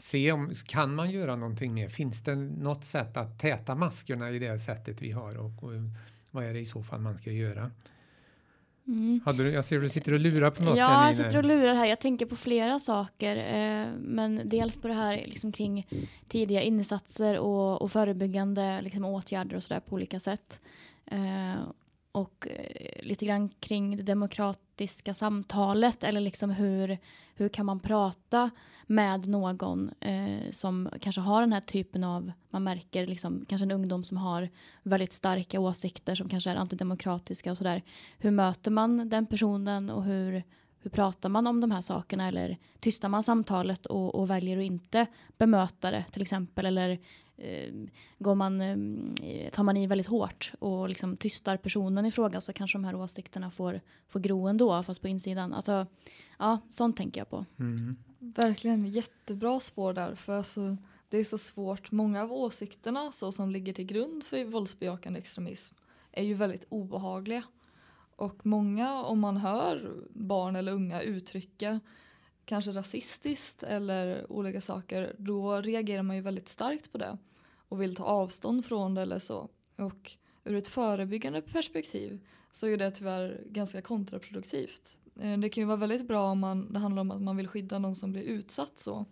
se 0.00 0.32
om 0.32 0.54
kan 0.66 0.94
man 0.94 1.10
göra 1.10 1.36
någonting 1.36 1.74
mer? 1.74 1.88
Finns 1.88 2.22
det 2.22 2.34
något 2.36 2.84
sätt 2.84 3.16
att 3.16 3.38
täta 3.38 3.74
maskerna 3.74 4.30
i 4.30 4.38
det 4.38 4.58
sättet 4.58 5.02
vi 5.02 5.10
har 5.10 5.38
och, 5.38 5.64
och 5.64 5.72
vad 6.30 6.44
är 6.44 6.54
det 6.54 6.60
i 6.60 6.66
så 6.66 6.82
fall 6.82 7.00
man 7.00 7.18
ska 7.18 7.32
göra? 7.32 7.70
Mm. 8.86 9.20
Du, 9.36 9.50
jag 9.50 9.64
ser 9.64 9.76
att 9.76 9.82
du 9.82 9.88
sitter 9.88 10.12
och 10.12 10.20
lurar 10.20 10.50
på 10.50 10.62
något. 10.62 10.78
Ja, 10.78 11.06
jag 11.06 11.16
sitter 11.16 11.36
och 11.36 11.44
lurar 11.44 11.74
här. 11.74 11.86
Jag 11.86 12.00
tänker 12.00 12.26
på 12.26 12.36
flera 12.36 12.80
saker. 12.80 13.36
Eh, 13.36 13.86
men 13.98 14.40
dels 14.44 14.76
på 14.78 14.88
det 14.88 14.94
här 14.94 15.16
liksom, 15.16 15.52
kring 15.52 15.86
tidiga 16.28 16.62
insatser 16.62 17.38
och, 17.38 17.82
och 17.82 17.92
förebyggande 17.92 18.80
liksom, 18.82 19.04
åtgärder 19.04 19.56
och 19.56 19.62
sådär 19.62 19.80
på 19.80 19.94
olika 19.94 20.20
sätt. 20.20 20.60
Eh, 21.06 21.54
och 22.12 22.46
eh, 22.50 23.04
lite 23.04 23.26
grann 23.26 23.48
kring 23.48 23.96
det 23.96 24.02
demokratiska 24.02 25.14
samtalet 25.14 26.04
eller 26.04 26.20
liksom 26.20 26.50
hur, 26.50 26.98
hur 27.34 27.48
kan 27.48 27.66
man 27.66 27.80
prata 27.80 28.50
med 28.86 29.28
någon 29.28 29.90
eh, 30.00 30.50
som 30.50 30.88
kanske 31.00 31.20
har 31.20 31.40
den 31.40 31.52
här 31.52 31.60
typen 31.60 32.04
av, 32.04 32.32
man 32.50 32.64
märker 32.64 33.06
liksom, 33.06 33.44
kanske 33.48 33.64
en 33.64 33.70
ungdom 33.70 34.04
som 34.04 34.16
har 34.16 34.48
väldigt 34.82 35.12
starka 35.12 35.60
åsikter 35.60 36.14
som 36.14 36.28
kanske 36.28 36.50
är 36.50 36.56
antidemokratiska 36.56 37.50
och 37.50 37.58
sådär. 37.58 37.82
Hur 38.18 38.30
möter 38.30 38.70
man 38.70 39.08
den 39.08 39.26
personen 39.26 39.90
och 39.90 40.04
hur, 40.04 40.42
hur 40.78 40.90
pratar 40.90 41.28
man 41.28 41.46
om 41.46 41.60
de 41.60 41.70
här 41.70 41.82
sakerna 41.82 42.28
eller 42.28 42.58
tystar 42.80 43.08
man 43.08 43.22
samtalet 43.22 43.86
och, 43.86 44.14
och 44.14 44.30
väljer 44.30 44.58
att 44.58 44.64
inte 44.64 45.06
bemöta 45.38 45.90
det 45.90 46.04
till 46.10 46.22
exempel 46.22 46.66
eller 46.66 46.98
går 48.18 48.34
man, 48.34 48.60
eh, 48.60 49.50
tar 49.52 49.62
man 49.62 49.76
i 49.76 49.86
väldigt 49.86 50.06
hårt 50.06 50.52
och 50.58 50.88
liksom 50.88 51.16
tystar 51.16 51.56
personen 51.56 52.06
i 52.06 52.10
fråga 52.10 52.40
så 52.40 52.52
kanske 52.52 52.78
de 52.78 52.84
här 52.84 52.94
åsikterna 52.94 53.50
får, 53.50 53.80
får 54.08 54.20
gro 54.20 54.46
ändå 54.46 54.82
fast 54.82 55.02
på 55.02 55.08
insidan. 55.08 55.52
Alltså, 55.52 55.86
ja, 56.38 56.58
sånt 56.70 56.96
tänker 56.96 57.20
jag 57.20 57.30
på. 57.30 57.44
Mm. 57.58 57.96
Verkligen 58.18 58.86
jättebra 58.86 59.60
spår 59.60 59.92
där 59.92 60.14
för 60.14 60.36
alltså, 60.36 60.76
det 61.08 61.18
är 61.18 61.24
så 61.24 61.38
svårt. 61.38 61.90
Många 61.90 62.22
av 62.22 62.32
åsikterna 62.32 63.12
så 63.12 63.32
som 63.32 63.50
ligger 63.50 63.72
till 63.72 63.86
grund 63.86 64.24
för 64.24 64.44
våldsbejakande 64.44 65.18
extremism 65.18 65.74
är 66.12 66.24
ju 66.24 66.34
väldigt 66.34 66.66
obehagliga. 66.68 67.42
Och 68.16 68.46
många, 68.46 69.02
om 69.02 69.20
man 69.20 69.36
hör 69.36 69.92
barn 70.10 70.56
eller 70.56 70.72
unga 70.72 71.02
uttrycka 71.02 71.80
kanske 72.44 72.70
rasistiskt 72.70 73.62
eller 73.62 74.32
olika 74.32 74.60
saker, 74.60 75.14
då 75.18 75.60
reagerar 75.60 76.02
man 76.02 76.16
ju 76.16 76.22
väldigt 76.22 76.48
starkt 76.48 76.92
på 76.92 76.98
det 76.98 77.18
och 77.70 77.82
vill 77.82 77.96
ta 77.96 78.04
avstånd 78.04 78.64
från 78.64 78.94
det 78.94 79.02
eller 79.02 79.18
så. 79.18 79.48
Och 79.76 80.12
ur 80.44 80.56
ett 80.56 80.68
förebyggande 80.68 81.42
perspektiv 81.42 82.20
så 82.50 82.66
är 82.66 82.76
det 82.76 82.90
tyvärr 82.90 83.42
ganska 83.46 83.82
kontraproduktivt. 83.82 84.98
Eh, 85.20 85.38
det 85.38 85.48
kan 85.48 85.62
ju 85.62 85.66
vara 85.66 85.76
väldigt 85.76 86.08
bra 86.08 86.30
om 86.30 86.38
man, 86.38 86.72
det 86.72 86.78
handlar 86.78 87.00
om 87.00 87.10
att 87.10 87.22
man 87.22 87.36
vill 87.36 87.48
skydda 87.48 87.78
någon 87.78 87.94
som 87.94 88.12
blir 88.12 88.22
utsatt 88.22 88.78
så. 88.78 89.04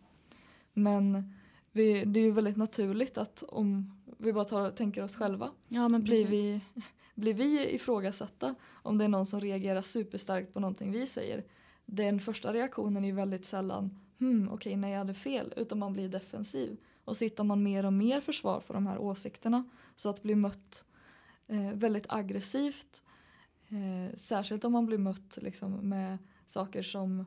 Men 0.73 1.35
vi, 1.73 2.05
det 2.05 2.21
är 2.21 2.25
ju 2.25 2.31
väldigt 2.31 2.57
naturligt 2.57 3.18
att 3.18 3.42
om 3.42 4.01
vi 4.18 4.33
bara 4.33 4.44
tar, 4.44 4.71
tänker 4.71 5.03
oss 5.03 5.16
själva. 5.16 5.51
Ja, 5.68 5.88
men 5.88 6.03
blir, 6.03 6.27
vi, 6.27 6.61
blir 7.14 7.35
vi 7.35 7.75
ifrågasatta 7.75 8.55
om 8.73 8.99
det 8.99 9.05
är 9.05 9.09
någon 9.09 9.27
som 9.27 9.40
reagerar 9.40 9.83
superstarkt 9.83 10.55
på 10.55 10.61
någonting 10.61 10.92
vi 10.92 11.07
säger. 11.07 11.44
Den 11.87 12.21
första 12.21 12.53
reaktionen 12.53 13.05
är 13.05 13.09
ju 13.09 13.14
väldigt 13.14 13.44
sällan 13.44 13.99
hmm, 14.18 14.49
okej 14.49 14.55
okay, 14.55 14.77
nej 14.77 14.90
jag 14.90 14.99
hade 14.99 15.14
fel 15.14 15.55
utan 15.57 15.79
man 15.79 15.92
blir 15.92 16.09
defensiv. 16.09 16.77
Och 17.09 17.16
så 17.16 17.25
hittar 17.25 17.44
man 17.44 17.62
mer 17.62 17.87
och 17.87 17.92
mer 17.92 18.21
försvar 18.21 18.61
för 18.61 18.75
de 18.75 18.87
här 18.87 18.99
åsikterna. 18.99 19.64
Så 19.94 20.09
att 20.09 20.23
bli 20.23 20.35
mött 20.35 20.85
eh, 21.47 21.73
väldigt 21.73 22.07
aggressivt. 22.09 23.03
Eh, 23.68 24.16
särskilt 24.16 24.64
om 24.64 24.73
man 24.73 24.87
blir 24.87 24.99
mött 24.99 25.38
liksom, 25.42 25.73
med 25.73 26.18
saker 26.47 26.83
som 26.83 27.27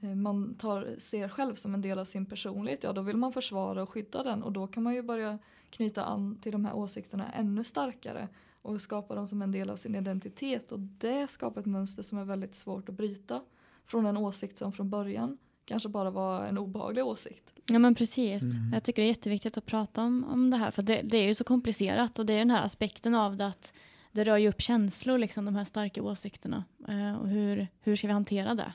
eh, 0.00 0.14
man 0.14 0.54
tar, 0.54 0.94
ser 0.98 1.28
själv 1.28 1.54
som 1.54 1.74
en 1.74 1.82
del 1.82 1.98
av 1.98 2.04
sin 2.04 2.26
personlighet. 2.26 2.82
Ja 2.82 2.92
då 2.92 3.02
vill 3.02 3.16
man 3.16 3.32
försvara 3.32 3.82
och 3.82 3.90
skydda 3.90 4.22
den 4.22 4.42
och 4.42 4.52
då 4.52 4.66
kan 4.66 4.82
man 4.82 4.94
ju 4.94 5.02
börja 5.02 5.38
knyta 5.70 6.04
an 6.04 6.38
till 6.42 6.52
de 6.52 6.64
här 6.64 6.74
åsikterna 6.74 7.32
ännu 7.32 7.64
starkare 7.64 8.28
och 8.62 8.80
skapa 8.80 9.14
dem 9.14 9.26
som 9.26 9.42
en 9.42 9.52
del 9.52 9.70
av 9.70 9.76
sin 9.76 9.94
identitet 9.94 10.72
och 10.72 10.80
det 10.80 11.26
skapar 11.26 11.60
ett 11.60 11.66
mönster 11.66 12.02
som 12.02 12.18
är 12.18 12.24
väldigt 12.24 12.54
svårt 12.54 12.88
att 12.88 12.94
bryta 12.94 13.40
från 13.84 14.06
en 14.06 14.16
åsikt 14.16 14.56
som 14.56 14.72
från 14.72 14.90
början 14.90 15.38
kanske 15.70 15.88
bara 15.88 16.10
var 16.10 16.44
en 16.44 16.58
obehaglig 16.58 17.04
åsikt. 17.04 17.50
Ja 17.66 17.78
men 17.78 17.94
precis. 17.94 18.42
Mm. 18.42 18.72
Jag 18.72 18.82
tycker 18.82 19.02
det 19.02 19.06
är 19.06 19.08
jätteviktigt 19.08 19.58
att 19.58 19.66
prata 19.66 20.02
om, 20.02 20.24
om 20.24 20.50
det 20.50 20.56
här 20.56 20.70
för 20.70 20.82
det, 20.82 21.00
det, 21.04 21.16
är 21.16 21.28
ju 21.28 21.34
så 21.34 21.44
komplicerat 21.44 22.18
och 22.18 22.26
det 22.26 22.32
är 22.32 22.38
den 22.38 22.50
här 22.50 22.64
aspekten 22.64 23.14
av 23.14 23.36
det 23.36 23.46
att 23.46 23.72
det 24.12 24.24
rör 24.24 24.36
ju 24.36 24.48
upp 24.48 24.60
känslor, 24.60 25.18
liksom 25.18 25.44
de 25.44 25.56
här 25.56 25.64
starka 25.64 26.02
åsikterna. 26.02 26.64
Eh, 26.88 27.20
och 27.20 27.28
hur, 27.28 27.68
hur 27.80 27.96
ska 27.96 28.06
vi 28.06 28.12
hantera 28.12 28.54
det? 28.54 28.72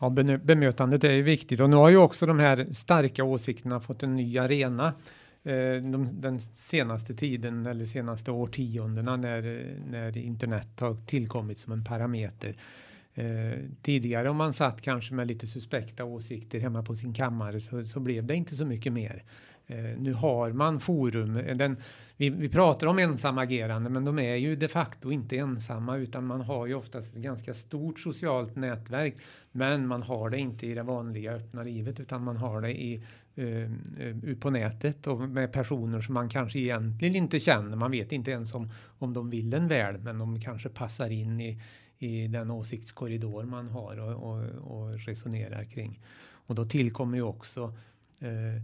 Ja, 0.00 0.10
bemötandet 0.44 1.04
är 1.04 1.12
ju 1.12 1.22
viktigt 1.22 1.60
och 1.60 1.70
nu 1.70 1.76
har 1.76 1.88
ju 1.88 1.96
också 1.96 2.26
de 2.26 2.38
här 2.38 2.66
starka 2.72 3.24
åsikterna 3.24 3.80
fått 3.80 4.02
en 4.02 4.16
ny 4.16 4.38
arena 4.38 4.86
eh, 5.42 5.82
de, 5.92 6.08
den 6.20 6.40
senaste 6.40 7.14
tiden 7.14 7.66
eller 7.66 7.84
senaste 7.84 8.30
årtiondena 8.30 9.16
när, 9.16 9.42
när 9.90 10.18
internet 10.18 10.80
har 10.80 11.06
tillkommit 11.06 11.58
som 11.58 11.72
en 11.72 11.84
parameter. 11.84 12.56
Eh, 13.14 13.58
tidigare 13.82 14.30
om 14.30 14.36
man 14.36 14.52
satt 14.52 14.80
kanske 14.80 15.14
med 15.14 15.26
lite 15.26 15.46
suspekta 15.46 16.04
åsikter 16.04 16.60
hemma 16.60 16.82
på 16.82 16.94
sin 16.94 17.14
kammare 17.14 17.60
så, 17.60 17.84
så 17.84 18.00
blev 18.00 18.26
det 18.26 18.34
inte 18.34 18.56
så 18.56 18.66
mycket 18.66 18.92
mer. 18.92 19.22
Eh, 19.66 19.98
nu 19.98 20.12
har 20.12 20.52
man 20.52 20.80
forum. 20.80 21.36
Eh, 21.36 21.56
den, 21.56 21.76
vi, 22.16 22.30
vi 22.30 22.48
pratar 22.48 22.86
om 22.86 22.98
ensamagerande 22.98 23.90
men 23.90 24.04
de 24.04 24.18
är 24.18 24.36
ju 24.36 24.56
de 24.56 24.68
facto 24.68 25.12
inte 25.12 25.36
ensamma 25.36 25.96
utan 25.96 26.26
man 26.26 26.40
har 26.40 26.66
ju 26.66 26.74
oftast 26.74 27.16
ett 27.16 27.22
ganska 27.22 27.54
stort 27.54 28.00
socialt 28.00 28.56
nätverk. 28.56 29.14
Men 29.52 29.86
man 29.86 30.02
har 30.02 30.30
det 30.30 30.38
inte 30.38 30.66
i 30.66 30.74
det 30.74 30.82
vanliga 30.82 31.32
öppna 31.32 31.62
livet 31.62 32.00
utan 32.00 32.24
man 32.24 32.36
har 32.36 32.60
det 32.60 32.82
i, 32.82 33.02
eh, 33.34 33.46
eh 33.56 34.36
på 34.40 34.50
nätet 34.50 35.06
och 35.06 35.20
med 35.20 35.52
personer 35.52 36.00
som 36.00 36.14
man 36.14 36.28
kanske 36.28 36.58
egentligen 36.58 37.16
inte 37.16 37.40
känner. 37.40 37.76
Man 37.76 37.90
vet 37.90 38.12
inte 38.12 38.30
ens 38.30 38.54
om, 38.54 38.70
om 38.98 39.12
de 39.12 39.30
vill 39.30 39.54
en 39.54 39.68
väl 39.68 39.98
men 39.98 40.18
de 40.18 40.40
kanske 40.40 40.68
passar 40.68 41.10
in 41.10 41.40
i, 41.40 41.60
i 42.02 42.28
den 42.28 42.50
åsiktskorridor 42.50 43.44
man 43.44 43.68
har 43.68 43.96
och, 43.96 44.30
och, 44.30 44.44
och 44.44 44.98
resonerar 44.98 45.64
kring. 45.64 46.00
Och 46.46 46.54
då 46.54 46.64
tillkommer 46.64 47.16
ju 47.16 47.22
också 47.22 47.74
eh, 48.20 48.62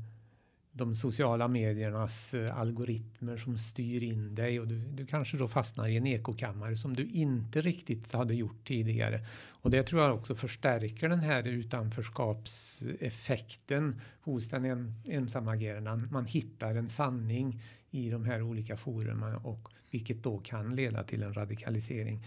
de 0.72 0.96
sociala 0.96 1.48
mediernas 1.48 2.34
eh, 2.34 2.58
algoritmer 2.58 3.36
som 3.36 3.58
styr 3.58 4.02
in 4.02 4.34
dig 4.34 4.60
och 4.60 4.68
du, 4.68 4.78
du 4.78 5.06
kanske 5.06 5.36
då 5.36 5.48
fastnar 5.48 5.88
i 5.88 5.96
en 5.96 6.06
ekokammare 6.06 6.76
som 6.76 6.96
du 6.96 7.06
inte 7.06 7.60
riktigt 7.60 8.12
hade 8.12 8.34
gjort 8.34 8.64
tidigare. 8.64 9.26
Och 9.48 9.70
det 9.70 9.82
tror 9.82 10.02
jag 10.02 10.14
också 10.14 10.34
förstärker 10.34 11.08
den 11.08 11.20
här 11.20 11.46
utanförskapseffekten 11.46 14.00
hos 14.20 14.48
den 14.48 14.64
en, 14.64 14.94
ensamagerande. 15.04 16.08
Man 16.10 16.26
hittar 16.26 16.74
en 16.74 16.88
sanning 16.88 17.62
i 17.90 18.10
de 18.10 18.24
här 18.24 18.42
olika 18.42 18.76
forumen 18.76 19.36
och 19.36 19.68
vilket 19.90 20.22
då 20.22 20.38
kan 20.38 20.76
leda 20.76 21.04
till 21.04 21.22
en 21.22 21.34
radikalisering. 21.34 22.24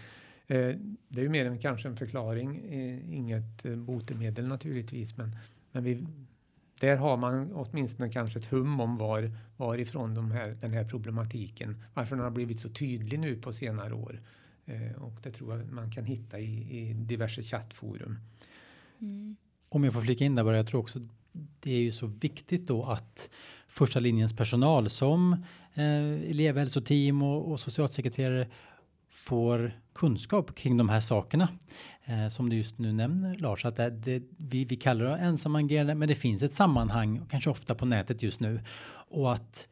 Eh, 0.52 0.76
det 1.08 1.20
är 1.20 1.22
ju 1.22 1.28
mer 1.28 1.46
än 1.46 1.58
kanske 1.58 1.88
en 1.88 1.96
förklaring, 1.96 2.56
eh, 2.56 3.14
inget 3.16 3.64
eh, 3.64 3.76
botemedel 3.76 4.48
naturligtvis, 4.48 5.16
men, 5.16 5.36
men 5.72 5.84
vi, 5.84 6.06
där 6.80 6.96
har 6.96 7.16
man 7.16 7.52
åtminstone 7.52 8.12
kanske 8.12 8.38
ett 8.38 8.44
hum 8.44 8.80
om 8.80 8.96
var, 8.96 9.30
varifrån 9.56 10.14
de 10.14 10.30
här, 10.30 10.48
den 10.60 10.72
här 10.72 10.84
problematiken, 10.84 11.82
varför 11.94 12.16
den 12.16 12.24
har 12.24 12.30
blivit 12.30 12.60
så 12.60 12.68
tydlig 12.68 13.18
nu 13.18 13.36
på 13.36 13.52
senare 13.52 13.94
år. 13.94 14.20
Eh, 14.66 15.02
och 15.02 15.18
det 15.22 15.30
tror 15.30 15.56
jag 15.58 15.72
man 15.72 15.90
kan 15.90 16.04
hitta 16.04 16.38
i, 16.38 16.78
i 16.78 16.92
diverse 16.92 17.42
chattforum. 17.42 18.18
Mm. 19.00 19.36
Om 19.68 19.84
jag 19.84 19.92
får 19.92 20.00
flika 20.00 20.24
in 20.24 20.34
där 20.34 20.44
bara, 20.44 20.56
jag 20.56 20.66
tror 20.66 20.80
också 20.80 21.00
det 21.60 21.72
är 21.72 21.82
ju 21.82 21.92
så 21.92 22.06
viktigt 22.06 22.66
då 22.66 22.84
att 22.84 23.30
första 23.68 24.00
linjens 24.00 24.36
personal 24.36 24.90
som 24.90 25.32
eh, 25.74 26.30
elevhälsoteam 26.30 27.22
och, 27.22 27.50
och 27.50 27.60
socialsekreterare 27.60 28.48
får 29.10 29.81
kunskap 29.94 30.54
kring 30.54 30.76
de 30.76 30.88
här 30.88 31.00
sakerna. 31.00 31.48
Eh, 32.04 32.28
som 32.28 32.48
du 32.48 32.56
just 32.56 32.78
nu 32.78 32.92
nämner 32.92 33.34
Lars, 33.38 33.64
att 33.64 33.76
det, 33.76 33.90
det, 33.90 34.22
vi, 34.36 34.64
vi 34.64 34.76
kallar 34.76 35.04
det 35.04 35.16
ensamagerande 35.16 35.94
men 35.94 36.08
det 36.08 36.14
finns 36.14 36.42
ett 36.42 36.52
sammanhang, 36.52 37.20
kanske 37.30 37.50
ofta 37.50 37.74
på 37.74 37.86
nätet 37.86 38.22
just 38.22 38.40
nu. 38.40 38.60
Och 39.08 39.32
att 39.32 39.68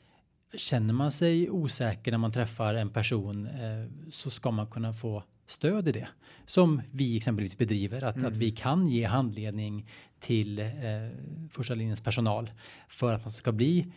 känner 0.54 0.94
man 0.94 1.10
sig 1.10 1.50
osäker 1.50 2.10
när 2.10 2.18
man 2.18 2.32
träffar 2.32 2.74
en 2.74 2.90
person 2.90 3.46
eh, 3.46 4.10
så 4.10 4.30
ska 4.30 4.50
man 4.50 4.66
kunna 4.66 4.92
få 4.92 5.22
stöd 5.46 5.88
i 5.88 5.92
det. 5.92 6.08
Som 6.46 6.82
vi 6.90 7.16
exempelvis 7.16 7.58
bedriver, 7.58 8.02
att, 8.02 8.16
mm. 8.16 8.28
att 8.28 8.36
vi 8.36 8.46
mm. 8.46 8.56
kan 8.56 8.88
ge 8.88 9.04
handledning 9.04 9.86
till 10.20 10.58
eh, 10.58 10.66
första 11.50 11.74
linjens 11.74 12.00
personal 12.00 12.50
för 12.88 13.14
att 13.14 13.24
man 13.24 13.32
ska 13.32 13.52
bli 13.52 13.92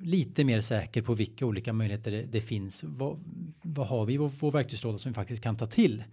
lite 0.00 0.44
mer 0.44 0.60
säker 0.60 1.02
på 1.02 1.14
vilka 1.14 1.46
olika 1.46 1.72
möjligheter 1.72 2.10
det, 2.10 2.22
det 2.22 2.40
finns. 2.40 2.84
Vad, 2.84 3.18
vad, 3.62 3.86
har 3.86 4.06
vi 4.06 4.14
i 4.14 4.16
vår, 4.16 4.32
vår 4.40 4.50
verktygslåda 4.50 4.98
som 4.98 5.10
vi 5.10 5.14
faktiskt 5.14 5.42
kan 5.42 5.56
ta 5.56 5.66
till? 5.66 6.04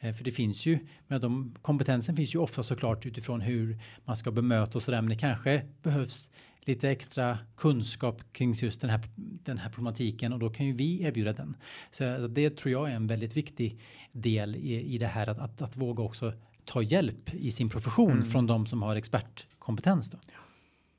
Eh, 0.00 0.14
för 0.14 0.24
det 0.24 0.32
finns 0.32 0.66
ju, 0.66 0.78
men 1.06 1.20
de, 1.20 1.54
kompetensen 1.62 2.16
finns 2.16 2.34
ju 2.34 2.38
ofta 2.38 2.62
såklart 2.62 3.06
utifrån 3.06 3.40
hur 3.40 3.78
man 4.04 4.16
ska 4.16 4.30
bemöta 4.30 4.78
och 4.78 4.82
sådär, 4.82 5.02
men 5.02 5.08
det 5.08 5.16
kanske 5.16 5.62
behövs 5.82 6.30
lite 6.60 6.90
extra 6.90 7.38
kunskap 7.56 8.22
kring 8.32 8.52
just 8.52 8.80
den 8.80 8.90
här, 8.90 9.00
den 9.16 9.58
här 9.58 9.70
problematiken 9.70 10.32
och 10.32 10.38
då 10.38 10.50
kan 10.50 10.66
ju 10.66 10.72
vi 10.72 11.02
erbjuda 11.02 11.32
den. 11.32 11.56
Så 11.90 12.28
det 12.28 12.56
tror 12.56 12.72
jag 12.72 12.90
är 12.90 12.94
en 12.94 13.06
väldigt 13.06 13.36
viktig 13.36 13.80
del 14.12 14.56
i, 14.56 14.94
i 14.94 14.98
det 14.98 15.06
här 15.06 15.26
att, 15.26 15.38
att, 15.38 15.62
att 15.62 15.76
våga 15.76 16.02
också 16.02 16.32
ta 16.64 16.82
hjälp 16.82 17.34
i 17.34 17.50
sin 17.50 17.68
profession 17.68 18.12
mm. 18.12 18.24
från 18.24 18.46
de 18.46 18.66
som 18.66 18.82
har 18.82 18.96
expertkompetens. 18.96 20.10
Då. 20.10 20.18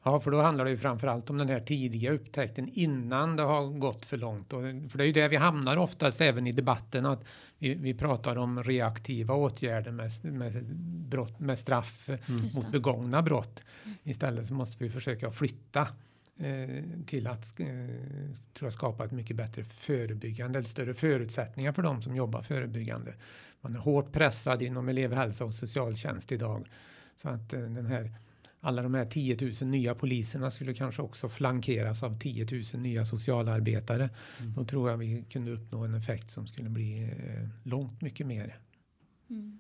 Ja, 0.08 0.20
för 0.20 0.32
då 0.32 0.42
handlar 0.42 0.66
det 0.66 0.72
ju 0.72 0.78
framförallt 0.78 1.30
om 1.30 1.38
den 1.38 1.50
här 1.50 1.60
tidiga 1.60 2.12
upptäckten 2.12 2.70
innan 2.74 3.36
det 3.36 3.44
har 3.44 3.66
gått 3.66 4.06
för 4.06 4.18
långt. 4.18 4.54
Och, 4.54 4.62
för 4.62 4.98
det 4.98 5.04
är 5.04 5.06
ju 5.06 5.12
det 5.12 5.28
vi 5.28 5.36
hamnar 5.36 5.78
oftast 5.78 6.22
även 6.22 6.48
i 6.48 6.52
debatten 6.52 7.06
att 7.06 7.26
vi, 7.58 7.74
vi 7.74 7.94
pratar 7.94 8.36
om 8.36 8.64
reaktiva 8.64 9.34
åtgärder 9.34 9.92
med, 9.92 10.12
med, 10.24 10.66
brott, 11.10 11.40
med 11.40 11.60
straff 11.60 12.10
mm. 12.10 12.42
mot 12.56 12.72
begångna 12.72 13.22
brott. 13.22 13.64
Mm. 13.84 13.98
Istället 14.04 14.48
så 14.48 14.54
måste 14.54 14.84
vi 14.84 14.90
försöka 14.90 15.32
flytta 15.32 15.88
eh, 16.40 16.84
till 17.06 17.28
att 17.28 17.60
eh, 17.60 17.68
tror 18.54 18.68
jag, 18.68 18.74
skapa 18.74 19.06
ett 19.06 19.12
mycket 19.12 19.36
bättre 19.36 19.64
förebyggande 19.64 20.60
eller 20.60 20.70
större 20.70 20.94
förutsättningar 20.94 21.72
för 21.72 21.82
de 21.82 22.02
som 22.02 22.16
jobbar 22.16 22.42
förebyggande. 22.42 23.14
Man 23.62 23.76
är 23.76 23.80
hårt 23.80 24.12
pressad 24.12 24.62
inom 24.62 24.90
elevhälsa 24.90 25.46
och 25.46 25.54
socialtjänst 25.54 26.32
idag 26.32 26.68
så 27.16 27.30
att 27.30 27.54
eh, 27.54 27.60
den 27.60 27.86
här 27.86 28.12
alla 28.66 28.82
de 28.82 28.94
här 28.94 29.06
10 29.06 29.38
000 29.62 29.70
nya 29.70 29.96
poliserna 29.96 30.52
skulle 30.52 30.74
kanske 30.74 31.02
också 31.02 31.30
flankeras 31.30 32.04
av 32.04 32.20
10 32.20 32.48
000 32.74 32.82
nya 32.82 33.06
socialarbetare. 33.06 34.10
Mm. 34.40 34.54
Då 34.54 34.66
tror 34.66 34.90
jag 34.90 34.98
vi 34.98 35.26
kunde 35.30 35.52
uppnå 35.52 35.84
en 35.84 35.94
effekt 35.94 36.32
som 36.32 36.48
skulle 36.48 36.70
bli 36.70 37.04
eh, 37.04 37.50
långt 37.64 38.02
mycket 38.02 38.28
mer. 38.28 38.60
Mm. 39.30 39.60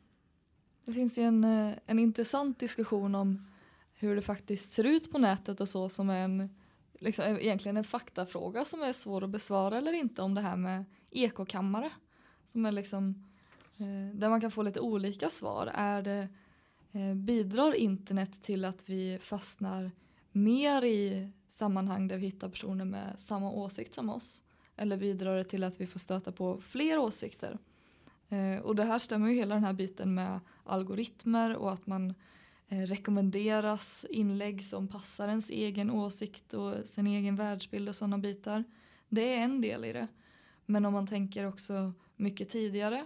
Det 0.86 0.94
finns 0.94 1.18
ju 1.18 1.24
en, 1.24 1.44
eh, 1.44 1.74
en 1.86 2.00
intressant 2.00 2.60
diskussion 2.60 3.15
om 3.15 3.48
hur 3.94 4.15
det 4.15 4.22
faktiskt 4.22 4.72
ser 4.72 4.84
ut 4.84 5.12
på 5.12 5.18
nätet 5.18 5.62
och 5.62 5.70
så 5.70 5.89
som 5.89 6.10
är 6.10 6.24
en 6.24 6.50
liksom, 7.00 7.26
egentligen 7.26 7.78
en 7.78 7.84
faktafråga 7.84 8.65
som 8.65 8.82
är 8.82 8.94
svår 8.94 9.24
att 9.24 9.30
besvara 9.30 9.78
eller 9.78 9.94
inte 9.94 10.22
om 10.22 10.36
det 10.36 10.41
här 10.41 10.58
med 10.58 10.86
ekokammare. 11.12 11.89
Som 12.48 12.65
är 12.65 12.72
liksom 12.72 13.24
eh, 13.78 14.18
där 14.18 14.30
man 14.30 14.41
kan 14.41 14.52
få 14.52 14.63
lite 14.63 14.80
olika 14.80 15.30
svar. 15.30 15.72
Är 15.74 16.02
det 16.02 16.20
Eh, 16.22 16.30
Eh, 16.96 17.14
bidrar 17.14 17.74
internet 17.74 18.44
till 18.44 18.66
att 18.66 18.90
vi 18.90 19.20
fastnar 19.22 19.92
mer 20.32 20.86
i 20.86 21.30
sammanhang 21.48 22.08
där 22.08 22.18
vi 22.18 22.26
hittar 22.26 22.50
personer 22.50 22.86
med 22.86 23.16
samma 23.18 23.52
åsikt 23.52 23.94
som 23.94 24.10
oss? 24.10 24.42
Eller 24.76 24.98
bidrar 24.98 25.38
det 25.38 25.44
till 25.44 25.64
att 25.64 25.82
vi 25.82 25.88
får 25.88 26.00
stöta 26.00 26.32
på 26.32 26.62
fler 26.62 26.98
åsikter? 26.98 27.58
Eh, 28.30 28.62
och 28.62 28.76
det 28.76 28.84
här 28.84 29.00
stämmer 29.00 29.30
ju 29.30 29.36
hela 29.36 29.56
den 29.56 29.64
här 29.64 29.74
biten 29.74 30.14
med 30.14 30.40
algoritmer 30.64 31.56
och 31.56 31.74
att 31.74 31.88
man 31.88 32.14
eh, 32.68 32.82
rekommenderas 32.82 34.06
inlägg 34.10 34.66
som 34.66 34.88
passar 34.88 35.28
ens 35.28 35.50
egen 35.50 35.92
åsikt 35.92 36.54
och 36.54 36.90
sin 36.90 37.08
egen 37.08 37.36
världsbild 37.36 37.90
och 37.90 37.96
sådana 37.96 38.18
bitar. 38.18 38.64
Det 39.10 39.34
är 39.34 39.42
en 39.42 39.62
del 39.62 39.86
i 39.86 39.94
det. 39.94 40.08
Men 40.66 40.86
om 40.86 40.94
man 40.94 41.08
tänker 41.08 41.46
också 41.46 41.94
mycket 42.16 42.50
tidigare, 42.50 43.06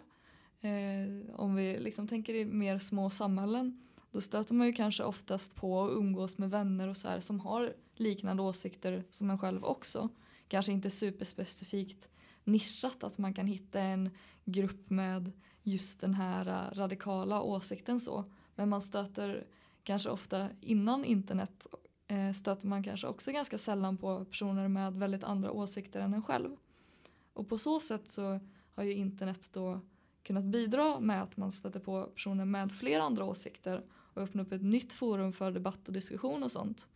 eh, 0.62 1.36
om 1.36 1.56
vi 1.56 1.80
liksom 1.80 2.08
tänker 2.08 2.34
i 2.34 2.46
mer 2.46 2.80
små 2.80 3.10
samhällen, 3.10 3.82
då 4.12 4.22
stöter 4.22 4.54
man 4.54 4.68
ju 4.68 4.74
kanske 4.74 5.04
oftast 5.04 5.56
på 5.56 5.74
och 5.74 5.98
umgås 5.98 6.38
med 6.38 6.50
vänner 6.50 6.88
och 6.88 6.98
så 6.98 7.10
här 7.10 7.20
som 7.20 7.40
har 7.40 7.74
liknande 7.96 8.44
åsikter 8.44 9.04
som 9.10 9.30
en 9.30 9.40
själv 9.40 9.64
också. 9.64 10.10
Kanske 10.48 10.72
inte 10.72 10.90
superspecifikt 10.90 12.10
nischat 12.44 13.04
att 13.04 13.18
man 13.18 13.34
kan 13.34 13.48
hitta 13.48 13.80
en 13.80 14.10
grupp 14.46 14.90
med 14.90 15.32
just 15.64 16.02
den 16.02 16.14
här 16.14 16.74
radikala 16.74 17.42
åsikten 17.42 18.00
så. 18.00 18.26
Men 18.56 18.70
man 18.70 18.82
stöter 18.82 19.48
kanske 19.84 20.10
ofta 20.10 20.50
innan 20.62 21.06
internet 21.06 21.68
eh, 22.08 22.32
stöter 22.32 22.68
man 22.68 22.84
kanske 22.84 23.08
också 23.08 23.32
ganska 23.32 23.58
sällan 23.58 23.98
på 23.98 24.26
personer 24.26 24.68
med 24.68 24.94
väldigt 24.94 25.24
andra 25.24 25.52
åsikter 25.52 26.02
än 26.02 26.14
en 26.14 26.24
själv. 26.24 26.56
Och 27.34 27.50
på 27.50 27.58
så 27.58 27.80
sätt 27.80 28.10
så 28.10 28.40
har 28.76 28.84
ju 28.84 28.94
internet 28.94 29.50
då 29.54 29.82
kunnat 30.24 30.44
bidra 30.44 31.00
med 31.00 31.24
att 31.24 31.38
man 31.38 31.52
stöter 31.52 31.80
på 31.80 32.04
personer 32.04 32.46
med 32.46 32.72
flera 32.72 33.04
andra 33.04 33.24
åsikter 33.24 33.84
och 34.14 34.22
öppna 34.22 34.42
upp 34.42 34.52
ett 34.52 34.64
nytt 34.64 34.94
forum 34.94 35.34
för 35.34 35.52
debatt 35.52 35.88
och 35.88 35.94
diskussion 35.94 36.44
och 36.44 36.52
sånt. 36.52 36.88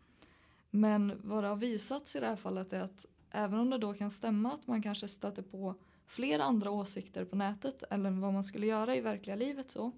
Men 0.69 1.19
vad 1.23 1.43
det 1.43 1.47
har 1.47 1.55
visats 1.55 2.15
i 2.15 2.19
det 2.19 2.27
här 2.27 2.35
fallet 2.35 2.73
är 2.73 2.81
att 2.81 3.05
även 3.31 3.59
om 3.59 3.69
det 3.69 3.77
då 3.77 3.93
kan 3.93 4.11
stämma 4.11 4.53
att 4.53 4.67
man 4.67 4.81
kanske 4.81 5.07
stöter 5.07 5.41
på 5.41 5.75
flera 6.05 6.43
andra 6.43 6.71
åsikter 6.71 7.25
på 7.25 7.35
nätet 7.35 7.83
eller 7.89 8.11
vad 8.11 8.33
man 8.33 8.43
skulle 8.43 8.65
göra 8.65 8.95
i 8.95 9.01
verkliga 9.01 9.35
livet 9.35 9.71
så 9.71 9.91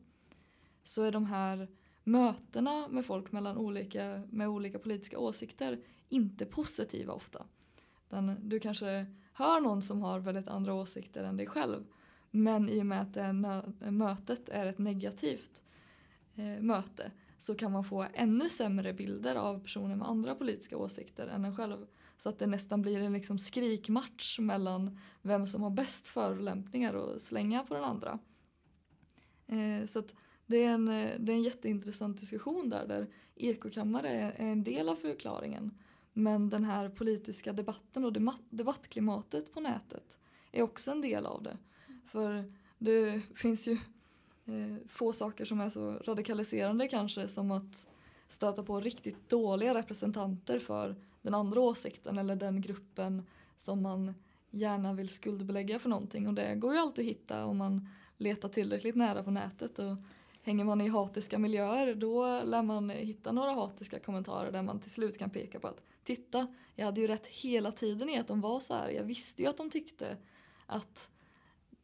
så 0.83 1.03
är 1.03 1.11
de 1.11 1.25
här 1.25 1.67
mötena 2.03 2.87
med 2.87 3.05
folk 3.05 3.31
mellan 3.31 3.57
olika, 3.57 4.21
med 4.29 4.47
olika 4.47 4.79
politiska 4.79 5.19
åsikter 5.19 5.79
inte 6.09 6.45
positiva 6.45 7.13
ofta. 7.13 7.45
Den, 8.09 8.49
du 8.49 8.59
kanske 8.59 9.05
hör 9.33 9.61
någon 9.61 9.81
som 9.81 10.01
har 10.01 10.19
väldigt 10.19 10.47
andra 10.47 10.73
åsikter 10.73 11.23
än 11.23 11.37
dig 11.37 11.47
själv 11.47 11.85
men 12.35 12.69
i 12.69 12.81
och 12.81 12.85
med 12.85 13.01
att 13.01 13.13
det 13.13 13.33
mötet 13.91 14.49
är 14.49 14.65
ett 14.65 14.77
negativt 14.77 15.63
eh, 16.35 16.61
möte 16.61 17.11
så 17.37 17.55
kan 17.55 17.71
man 17.71 17.83
få 17.83 18.07
ännu 18.13 18.49
sämre 18.49 18.93
bilder 18.93 19.35
av 19.35 19.59
personer 19.59 19.95
med 19.95 20.07
andra 20.07 20.35
politiska 20.35 20.77
åsikter 20.77 21.27
än 21.27 21.45
en 21.45 21.55
själv. 21.55 21.85
Så 22.17 22.29
att 22.29 22.39
det 22.39 22.47
nästan 22.47 22.81
blir 22.81 22.99
en 22.99 23.13
liksom 23.13 23.39
skrikmatch 23.39 24.39
mellan 24.39 24.99
vem 25.21 25.47
som 25.47 25.63
har 25.63 25.69
bäst 25.69 26.07
förolämpningar 26.07 26.93
att 26.93 27.21
slänga 27.21 27.63
på 27.63 27.73
den 27.73 27.83
andra. 27.83 28.19
Eh, 29.47 29.85
så 29.85 29.99
att 29.99 30.15
det 30.45 30.63
är, 30.63 30.69
en, 30.69 30.87
eh, 30.87 31.19
det 31.19 31.31
är 31.31 31.35
en 31.35 31.43
jätteintressant 31.43 32.19
diskussion 32.19 32.69
där, 32.69 32.87
där 32.87 33.07
ekokammare 33.35 34.09
är, 34.09 34.31
är 34.31 34.47
en 34.47 34.63
del 34.63 34.89
av 34.89 34.95
förklaringen. 34.95 35.77
Men 36.13 36.49
den 36.49 36.63
här 36.63 36.89
politiska 36.89 37.53
debatten 37.53 38.05
och 38.05 38.13
debattklimatet 38.49 39.53
på 39.53 39.59
nätet 39.59 40.19
är 40.51 40.61
också 40.61 40.91
en 40.91 41.01
del 41.01 41.25
av 41.25 41.43
det. 41.43 41.57
För 42.15 42.43
det 42.77 43.21
finns 43.35 43.67
ju 43.67 43.73
eh, 44.45 44.87
få 44.87 45.13
saker 45.13 45.45
som 45.45 45.61
är 45.61 45.69
så 45.69 45.91
radikaliserande 45.91 46.87
kanske 46.87 47.27
som 47.27 47.51
att 47.51 47.87
stöta 48.27 48.63
på 48.63 48.79
riktigt 48.79 49.29
dåliga 49.29 49.73
representanter 49.73 50.59
för 50.59 50.95
den 51.21 51.33
andra 51.33 51.59
åsikten 51.59 52.17
eller 52.17 52.35
den 52.35 52.61
gruppen 52.61 53.23
som 53.57 53.81
man 53.81 54.13
gärna 54.49 54.93
vill 54.93 55.09
skuldbelägga 55.09 55.79
för 55.79 55.89
någonting 55.89 56.27
och 56.27 56.33
det 56.33 56.55
går 56.55 56.73
ju 56.73 56.79
alltid 56.79 57.05
att 57.05 57.09
hitta 57.09 57.45
om 57.45 57.57
man 57.57 57.89
letar 58.17 58.49
tillräckligt 58.49 58.95
nära 58.95 59.23
på 59.23 59.31
nätet 59.31 59.79
och 59.79 59.97
hänger 60.41 60.63
man 60.63 60.81
i 60.81 60.89
hatiska 60.89 61.39
miljöer 61.39 61.95
då 61.95 62.43
lär 62.43 62.63
man 62.63 62.89
hitta 62.89 63.31
några 63.31 63.51
hatiska 63.51 63.99
kommentarer 63.99 64.51
där 64.51 64.61
man 64.61 64.79
till 64.79 64.91
slut 64.91 65.19
kan 65.19 65.29
peka 65.29 65.59
på 65.59 65.67
att 65.67 65.81
titta, 66.03 66.47
jag 66.75 66.85
hade 66.85 67.01
ju 67.01 67.07
rätt 67.07 67.27
hela 67.27 67.71
tiden 67.71 68.09
i 68.09 68.19
att 68.19 68.27
de 68.27 68.41
var 68.41 68.59
så 68.59 68.73
här. 68.73 68.89
Jag 68.89 69.03
visste 69.03 69.41
ju 69.41 69.47
att 69.47 69.57
de 69.57 69.69
tyckte 69.69 70.17
att 70.65 71.09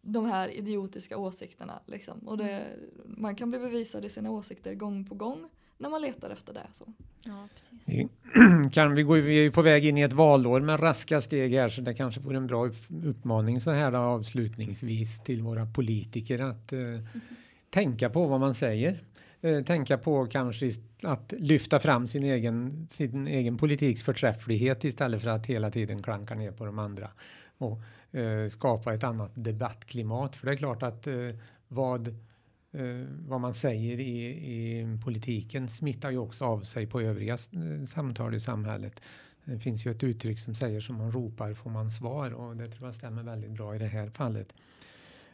de 0.02 0.26
här 0.26 0.50
idiotiska 0.50 1.18
åsikterna. 1.18 1.80
Liksom. 1.86 2.20
Och 2.20 2.38
det, 2.38 2.52
mm. 2.52 2.80
man 3.06 3.36
kan 3.36 3.50
bli 3.50 3.60
bevisad 3.60 4.06
i 4.06 4.10
sina 4.10 4.32
åsikter 4.32 4.76
gång 4.76 5.06
på 5.06 5.16
gång 5.16 5.50
när 5.82 5.90
man 5.90 6.02
letar 6.02 6.30
efter 6.30 6.54
det. 6.54 6.68
Så. 6.72 6.86
Ja, 7.26 7.48
precis. 7.54 8.10
Kan 8.74 8.96
vi, 8.96 9.04
gå, 9.04 9.14
vi 9.14 9.46
är 9.46 9.52
på 9.52 9.62
väg 9.62 9.86
in 9.86 9.98
i 9.98 10.02
ett 10.02 10.14
valår 10.14 10.62
med 10.62 10.82
raska 10.84 11.22
steg 11.22 11.54
här 11.54 11.70
så 11.70 11.82
det 11.82 11.94
kanske 11.94 12.22
vore 12.22 12.38
en 12.38 12.48
bra 12.48 12.70
uppmaning 13.04 13.62
så 13.62 13.72
här 13.72 13.92
då, 13.92 13.98
avslutningsvis 13.98 15.24
till 15.24 15.42
våra 15.42 15.66
politiker 15.66 16.40
att 16.40 16.74
uh, 16.74 16.80
mm. 16.80 17.06
tänka 17.70 18.10
på 18.10 18.28
vad 18.28 18.40
man 18.40 18.56
säger. 18.56 19.04
Uh, 19.44 19.64
tänka 19.64 19.98
på 19.98 20.26
kanske 20.26 20.70
att 21.04 21.34
lyfta 21.38 21.80
fram 21.80 22.08
sin 22.08 22.24
egen, 22.24 22.88
sin 22.90 23.28
egen 23.28 23.58
politiks 23.58 24.04
förträfflighet 24.04 24.84
istället 24.84 25.22
för 25.22 25.30
att 25.30 25.46
hela 25.46 25.72
tiden 25.72 26.04
klanka 26.04 26.36
ner 26.36 26.52
på 26.52 26.66
de 26.66 26.80
andra. 26.80 27.10
Och 27.58 27.80
eh, 28.12 28.48
skapa 28.50 28.94
ett 28.94 29.04
annat 29.04 29.32
debattklimat. 29.34 30.36
För 30.36 30.48
det 30.48 30.54
är 30.54 30.58
klart 30.58 30.84
att 30.84 31.08
eh, 31.08 31.30
vad, 31.68 32.08
eh, 32.08 33.06
vad 33.28 33.42
man 33.42 33.54
säger 33.54 34.00
i, 34.00 34.28
i 34.28 34.86
politiken 35.06 35.70
smittar 35.70 36.12
ju 36.12 36.18
också 36.18 36.46
av 36.46 36.62
sig 36.62 36.88
på 36.88 37.02
övriga 37.02 37.34
eh, 37.34 37.86
samtal 37.86 38.36
i 38.36 38.40
samhället. 38.40 39.02
Det 39.46 39.60
finns 39.60 39.86
ju 39.86 39.92
ett 39.92 40.04
uttryck 40.04 40.40
som 40.40 40.56
säger 40.56 40.82
som 40.82 40.96
man 40.96 41.12
ropar 41.12 41.54
får 41.54 41.70
man 41.70 41.92
svar 41.92 42.32
och 42.32 42.58
det 42.58 42.68
tror 42.68 42.88
jag 42.88 42.96
stämmer 42.96 43.24
väldigt 43.24 43.52
bra 43.52 43.76
i 43.76 43.80
det 43.80 43.88
här 43.88 44.10
fallet. 44.10 44.54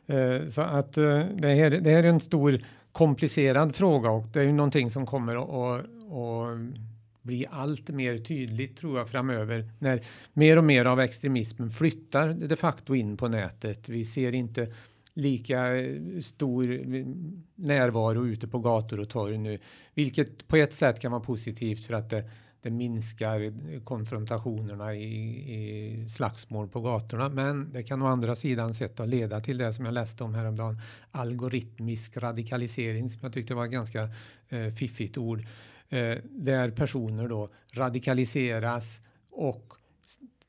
Eh, 0.06 0.50
så 0.50 0.62
att 0.62 0.98
eh, 0.98 1.26
det 1.34 1.56
här, 1.56 1.70
det 1.70 1.90
här 1.90 2.04
är 2.04 2.10
en 2.10 2.20
stor 2.20 2.60
komplicerad 2.92 3.76
fråga 3.76 4.10
och 4.10 4.28
det 4.34 4.40
är 4.40 4.44
ju 4.44 4.52
någonting 4.52 4.92
som 4.92 5.06
kommer 5.06 5.36
att 5.38 5.86
bli 7.28 7.46
allt 7.52 7.90
mer 7.90 8.18
tydligt 8.18 8.78
tror 8.78 8.98
jag 8.98 9.10
framöver 9.10 9.70
när 9.80 10.02
mer 10.34 10.58
och 10.58 10.64
mer 10.64 10.86
av 10.86 11.00
extremismen 11.00 11.70
flyttar 11.70 12.34
de 12.34 12.56
facto 12.56 12.96
in 12.96 13.18
på 13.18 13.28
nätet. 13.28 13.90
Vi 13.90 14.06
ser 14.06 14.36
inte 14.36 14.74
lika 15.18 15.78
eh, 15.78 16.22
stor 16.22 16.72
eh, 16.72 17.06
närvaro 17.56 18.26
ute 18.26 18.48
på 18.48 18.60
gator 18.60 19.00
och 19.00 19.10
torg 19.10 19.38
nu, 19.38 19.60
vilket 19.94 20.48
på 20.48 20.58
ett 20.58 20.74
sätt 20.74 21.00
kan 21.00 21.12
vara 21.12 21.22
positivt 21.22 21.86
för 21.86 21.94
att 21.94 22.10
det, 22.10 22.30
det 22.62 22.70
minskar 22.70 23.42
eh, 23.42 23.82
konfrontationerna 23.84 24.96
i, 24.96 25.04
i, 25.56 26.10
slagsmål 26.10 26.68
på 26.68 26.82
gatorna. 26.82 27.30
Men 27.30 27.72
det 27.72 27.84
kan 27.84 28.02
å 28.02 28.06
andra 28.06 28.36
sidan 28.36 28.74
sett 28.74 29.00
att 29.00 29.10
leda 29.10 29.42
till 29.42 29.58
det 29.58 29.74
som 29.74 29.86
jag 29.86 29.94
läste 29.94 30.24
om 30.24 30.36
häromdagen, 30.36 30.82
algoritmisk 31.12 32.18
radikalisering 32.18 33.10
som 33.10 33.20
jag 33.22 33.34
tyckte 33.34 33.56
var 33.56 33.66
ett 33.66 33.72
ganska 33.72 34.10
eh, 34.50 34.74
fiffigt 34.74 35.18
ord 35.18 35.46
eh, 35.90 36.18
där 36.24 36.72
personer 36.72 37.28
då 37.28 37.50
radikaliseras 37.74 39.02
och 39.30 39.74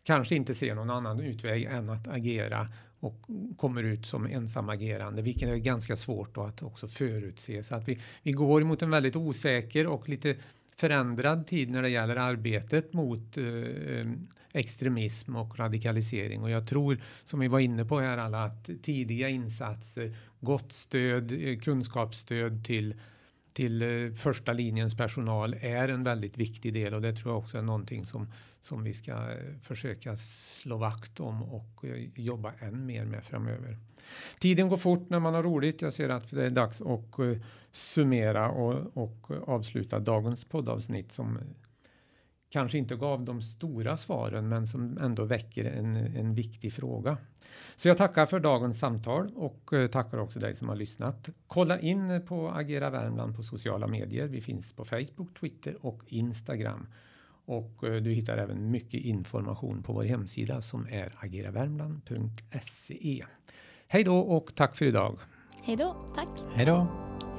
kanske 0.04 0.36
inte 0.36 0.54
ser 0.54 0.74
någon 0.74 0.90
annan 0.90 1.20
utväg 1.20 1.64
än 1.64 1.90
att 1.90 2.08
agera 2.08 2.68
och 3.00 3.26
kommer 3.56 3.82
ut 3.82 4.06
som 4.06 4.26
ensamagerande, 4.26 5.22
vilket 5.22 5.48
är 5.48 5.56
ganska 5.56 5.96
svårt 5.96 6.36
att 6.36 6.62
också 6.62 6.88
förutse. 6.88 7.62
Så 7.62 7.74
att 7.74 7.88
vi, 7.88 7.98
vi 8.22 8.32
går 8.32 8.60
mot 8.60 8.82
en 8.82 8.90
väldigt 8.90 9.16
osäker 9.16 9.86
och 9.86 10.08
lite 10.08 10.36
förändrad 10.76 11.46
tid 11.46 11.70
när 11.70 11.82
det 11.82 11.88
gäller 11.88 12.16
arbetet 12.16 12.92
mot 12.92 13.36
eh, 13.36 13.44
eh 13.44 14.06
extremism 14.52 15.36
och 15.36 15.58
radikalisering. 15.58 16.42
Och 16.42 16.50
jag 16.50 16.66
tror, 16.66 16.98
som 17.24 17.40
vi 17.40 17.48
var 17.48 17.60
inne 17.60 17.84
på 17.84 18.00
här 18.00 18.18
alla, 18.18 18.44
att 18.44 18.70
tidiga 18.82 19.28
insatser, 19.28 20.16
gott 20.40 20.72
stöd, 20.72 21.32
eh, 21.32 21.58
kunskapsstöd 21.58 22.64
till 22.64 22.94
till 23.58 23.82
eh, 23.82 24.12
första 24.12 24.52
linjens 24.52 24.96
personal 24.96 25.56
är 25.60 25.88
en 25.88 26.04
väldigt 26.04 26.38
viktig 26.38 26.74
del 26.74 26.94
och 26.94 27.02
det 27.02 27.12
tror 27.12 27.32
jag 27.32 27.38
också 27.38 27.58
är 27.58 27.62
någonting 27.62 28.04
som, 28.04 28.32
som 28.60 28.84
vi 28.84 28.94
ska 28.94 29.12
eh, 29.12 29.36
försöka 29.62 30.16
slå 30.16 30.76
vakt 30.76 31.20
om 31.20 31.42
och 31.42 31.84
eh, 31.84 32.08
jobba 32.14 32.52
än 32.60 32.86
mer 32.86 33.04
med 33.04 33.24
framöver. 33.24 33.76
Tiden 34.38 34.68
går 34.68 34.76
fort 34.76 35.10
när 35.10 35.18
man 35.20 35.34
har 35.34 35.42
roligt. 35.42 35.82
Jag 35.82 35.92
ser 35.92 36.08
att 36.08 36.30
det 36.30 36.44
är 36.44 36.50
dags 36.50 36.80
att 36.80 37.14
summera 37.72 38.50
och, 38.50 38.96
och 38.96 39.48
avsluta 39.48 39.98
dagens 39.98 40.44
poddavsnitt 40.44 41.12
som 41.12 41.38
kanske 42.50 42.78
inte 42.78 42.96
gav 42.96 43.24
de 43.24 43.42
stora 43.42 43.96
svaren 43.96 44.48
men 44.48 44.66
som 44.66 44.98
ändå 44.98 45.24
väcker 45.24 45.64
en, 45.64 45.96
en 45.96 46.34
viktig 46.34 46.72
fråga. 46.72 47.16
Så 47.76 47.88
jag 47.88 47.96
tackar 47.96 48.26
för 48.26 48.40
dagens 48.40 48.78
samtal 48.78 49.28
och 49.34 49.72
eh, 49.72 49.88
tackar 49.88 50.18
också 50.18 50.38
dig 50.38 50.56
som 50.56 50.68
har 50.68 50.76
lyssnat. 50.76 51.28
Kolla 51.46 51.80
in 51.80 52.22
på 52.26 52.50
Agera 52.50 52.90
Värmland 52.90 53.36
på 53.36 53.42
sociala 53.42 53.86
medier. 53.86 54.26
Vi 54.26 54.40
finns 54.40 54.72
på 54.72 54.84
Facebook, 54.84 55.38
Twitter 55.40 55.76
och 55.80 56.02
Instagram. 56.06 56.86
Och 57.44 57.84
eh, 57.84 58.02
du 58.02 58.10
hittar 58.10 58.38
även 58.38 58.70
mycket 58.70 59.00
information 59.00 59.82
på 59.82 59.92
vår 59.92 60.02
hemsida 60.02 60.62
som 60.62 60.86
är 60.90 61.14
ageravärmland.se. 61.18 63.24
Hej 63.88 64.04
då 64.04 64.18
och 64.18 64.54
tack 64.54 64.76
för 64.76 64.84
idag. 64.84 65.18
Hej 65.62 65.76
då, 65.76 66.12
tack. 66.14 66.28
Hej 66.54 66.66
då. 66.66 66.86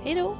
Hej 0.04 0.16
då. 0.16 0.38